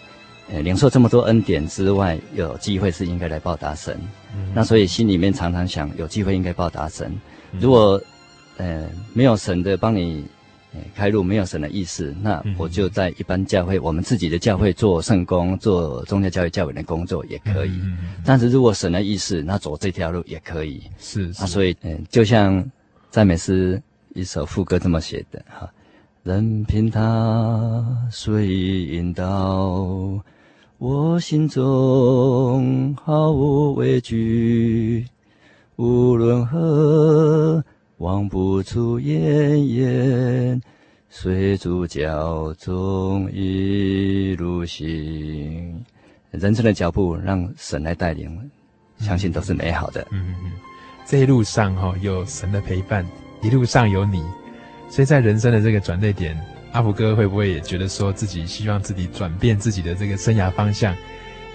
[0.51, 3.97] 呃，领受这么多恩典之外，有机会是应该来报答神。
[4.35, 7.09] 嗯，那所以心里面常常想，有机会应该报答神。
[7.57, 8.01] 如果
[8.57, 10.25] 呃没有神的帮你
[10.95, 17.79] 开路，没有神的意思，那我就在一般教会，我们自己的教会做圣工，做宗教教育教委的工作也可以。
[18.25, 20.81] 但是如果神的意思，那走这条路也可以。
[20.99, 21.43] 是，是。
[21.43, 22.63] 啊，所以嗯，就像
[23.09, 23.81] 赞美诗
[24.13, 25.69] 一首副歌这么写的哈，
[26.23, 30.19] 任凭他随意引导。
[30.77, 35.05] 我心中毫无畏惧，
[35.75, 37.63] 无论何
[38.01, 40.59] 望不出奄奄，
[41.07, 45.85] 随主脚踪一路行。
[46.31, 48.49] 人生的脚步让神来带领，
[48.97, 50.01] 相信都是美好的。
[50.09, 50.51] 嗯嗯嗯，
[51.05, 53.05] 这一路上哈有神的陪伴，
[53.43, 54.23] 一路上有你，
[54.89, 56.35] 所以在人生的这个转捩点。
[56.71, 60.95] 阿福哥会不会也觉得说自己希望自己转变自己的这个生涯方向，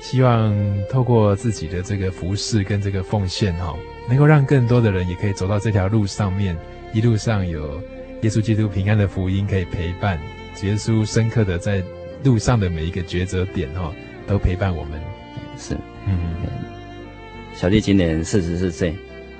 [0.00, 0.54] 希望
[0.88, 3.74] 透过自己的这个服侍跟这个奉献哈，
[4.08, 6.56] 能够让更多的人也可以走到这条路上面，
[6.92, 7.80] 一路上有
[8.22, 10.18] 耶稣基督平安的福音可以陪伴，
[10.62, 11.82] 耶稣深刻的在
[12.24, 13.92] 路上的每一个抉择点哈，
[14.26, 15.00] 都陪伴我们。
[15.58, 15.74] 是，
[16.06, 16.18] 嗯，
[17.54, 18.90] 小弟今年四十四岁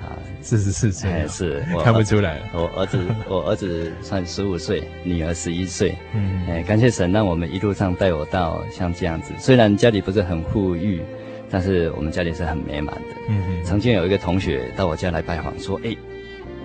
[0.01, 0.17] 啊。
[0.39, 2.39] 四十四岁，哎，是我看不出来。
[2.53, 5.93] 我儿子， 我儿子算十五岁，女儿十一岁。
[6.13, 9.33] 嗯，哎，感谢神，让我们一路上带我到像这样子。
[9.39, 11.01] 虽然家里不是很富裕，
[11.49, 13.01] 但是我们家里是很美满的。
[13.29, 13.63] 嗯嗯。
[13.63, 15.95] 曾经有一个同学到我家来拜访，说：“哎，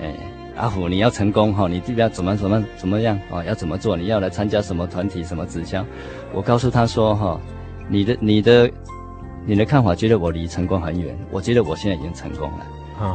[0.03, 0.15] 哎，
[0.57, 3.45] 阿虎，你要成功哈，你这边要怎么怎么怎么样啊？
[3.45, 3.97] 要怎么做？
[3.97, 5.23] 你要来参加什么团体？
[5.25, 5.85] 什么直销？”
[6.33, 7.41] 我告诉他说：“哈，
[7.89, 8.71] 你的你的
[9.47, 11.17] 你的看法，觉得我离成功很远。
[11.31, 12.67] 我觉得我现在已经成功了。”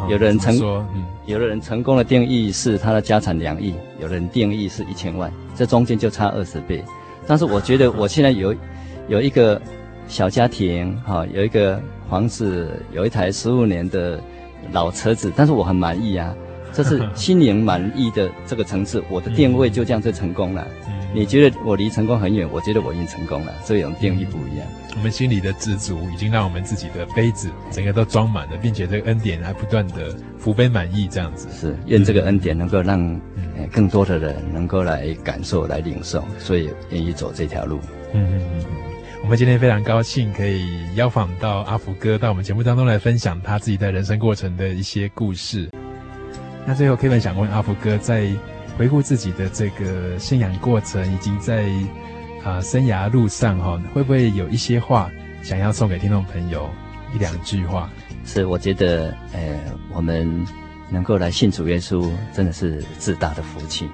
[0.09, 0.53] 有的人成，
[0.93, 6.83] 嗯，有的人成功的定义是他的家产两亿，有的人定义是一千万，这中间就差二十倍。
[7.25, 8.53] 但是我觉得我现在有，
[9.07, 9.61] 有一个
[10.07, 14.19] 小家庭，哈，有一个房子，有一台十五年的
[14.71, 16.35] 老车子，但是我很满意啊，
[16.73, 20.67] 这是心灵满意的这个层次，我的定位就这样就成功了。
[21.13, 24.67] 你觉得我离成功很远，我觉得我已经成功了，这种定义不一样。
[24.95, 31.47] 我们心里的知足，已经让我们自己的杯子整个都装满了，并且这个恩典还不断的福杯满溢，这样子。
[31.51, 33.01] 是，愿这个恩典能够让、
[33.35, 37.79] 嗯、更多的人能够来感受、来领受，所以愿意走这条路。
[38.13, 38.86] 嗯嗯嗯。
[39.23, 45.69] 我们今天非常高兴可以邀访到阿福哥到我们节目当中来分享他自己在人生过程的一些故事。
[46.65, 48.29] 那最后，Kevin 想问阿福哥，在
[48.77, 51.65] 回顾自己的这个信仰过程，以及在
[52.43, 55.11] 啊、生涯路上哈，会不会有一些话
[55.41, 56.69] 想要送给听众朋友
[57.13, 57.89] 一两句话？
[58.23, 59.59] 是，我觉得，呃，
[59.93, 60.45] 我们
[60.89, 63.89] 能够来信主耶稣，真的是自大的福气。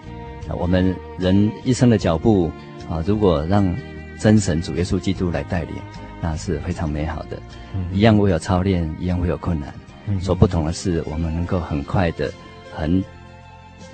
[0.55, 2.51] 我们人一生的脚步
[2.87, 3.75] 啊，如果让
[4.23, 5.75] 真神主耶稣基督来带领，
[6.21, 7.37] 那是非常美好的。
[7.75, 9.73] 嗯、一样会有操练，一样会有困难。
[10.07, 12.31] 嗯，所不同的是，我们能够很快的、
[12.73, 13.03] 很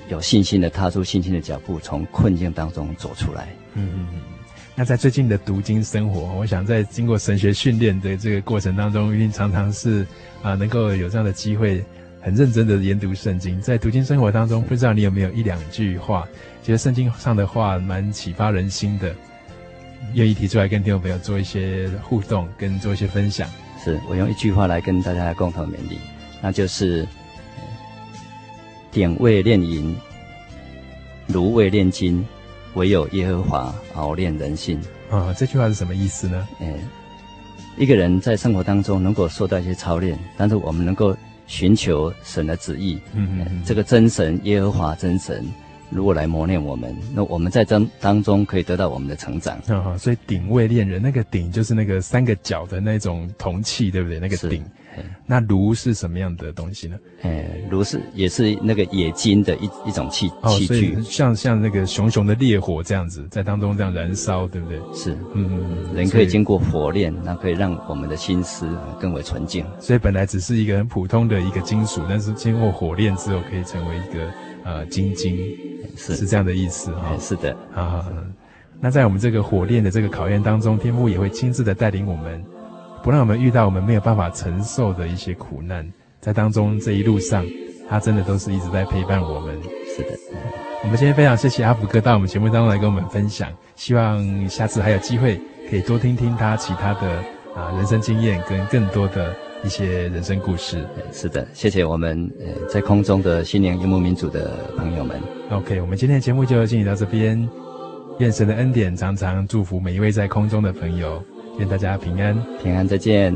[0.07, 3.47] 有信心的踏出信心的脚步，从困境当中走出来。
[3.73, 4.21] 嗯嗯嗯。
[4.75, 10.05] 那在最近的读经生活，我想在经过神学训练的这个过程当中，一定常常是
[10.43, 11.83] 啊，能够有这样的机会，
[12.21, 13.59] 很认真的研读圣经。
[13.59, 16.27] 在读经生活当中，不知道你有没有一两句话，
[16.61, 19.11] 觉得圣经上的话蛮启发人心的。
[20.13, 23.49] 愿意提出来跟听众朋友做一些互动，跟做一些分享。
[23.83, 25.97] 是我用一句话来跟大家共同勉励，
[26.41, 27.07] 那就是
[28.91, 29.95] “点位炼银，
[31.27, 32.25] 炉味炼金，
[32.73, 36.47] 唯有耶和华熬炼人心。”啊，这句话是什么意思呢？
[36.59, 36.73] 嗯，
[37.77, 41.15] 一个人在生活当中能够受到一些操练，但是我们能够
[41.47, 42.99] 寻求神的旨意。
[43.13, 45.47] 嗯嗯，这个真神耶和华真神。
[45.89, 49.57] 如果来磨练我们，那我们在这当中可以得到我们的成长。
[49.67, 54.19] 啊，所以鼎位恋人，那个鼎就是那个三个角的那种铜器，对不对？
[54.19, 54.63] 那个鼎。
[55.25, 56.97] 那炉是什么样的东西呢？
[57.21, 64.77] 哎，炉是也是那个冶金的一一种器器具，哦、像像那个熊熊的烈火这样子，在当中这样燃烧，对不对？
[64.93, 68.67] 是，嗯，人可以经过火炼，那可以让我们的心思
[68.99, 69.65] 更为纯净。
[69.79, 74.29] 所以本来只是一个很普通的一个金属，但是经过火炼之后，可以成为一个
[74.69, 75.35] 呃晶晶，
[75.97, 77.17] 是是这样的意思哈、哦。
[77.19, 78.05] 是的，啊，
[78.79, 82.43] 那在我们这个火炼的这个考验当中，天父也会亲自的带领我们。
[83.01, 85.89] 不让我们遇到我们没有办法承受的一些苦难，
[86.19, 87.45] 在当中这一路上，
[87.89, 89.57] 他真的都是一直在陪伴我们。
[89.95, 90.09] 是的，
[90.83, 95.39] 我们今天非常谢谢阿福哥到我们节目当中来跟我们分享，希望下次还有机会
[95.69, 97.23] 可以多听听他其他的
[97.55, 100.85] 啊人生经验跟更多的一些人生故事。
[101.11, 105.19] 是的，谢谢我们呃在空中的心灵游牧民族的朋友们。
[105.51, 107.47] OK，我们今天的节目就进行到这边，
[108.19, 111.23] 愿神的恩典常常祝福每一位在空中的朋友。
[111.57, 113.35] 愿大家平安，平安，再见。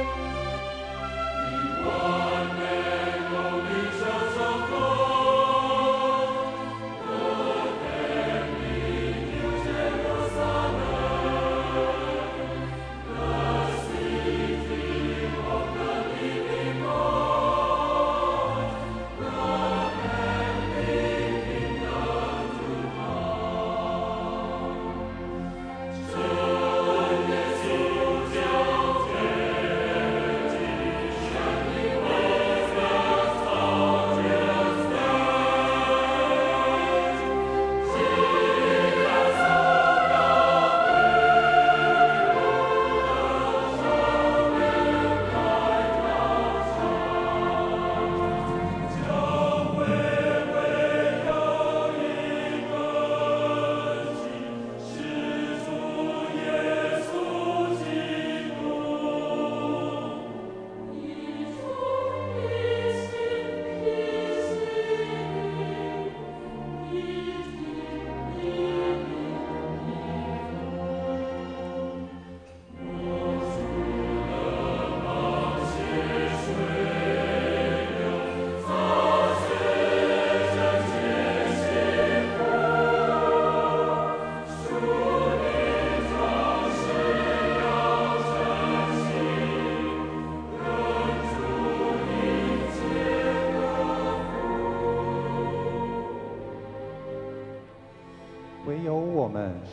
[0.00, 0.49] Música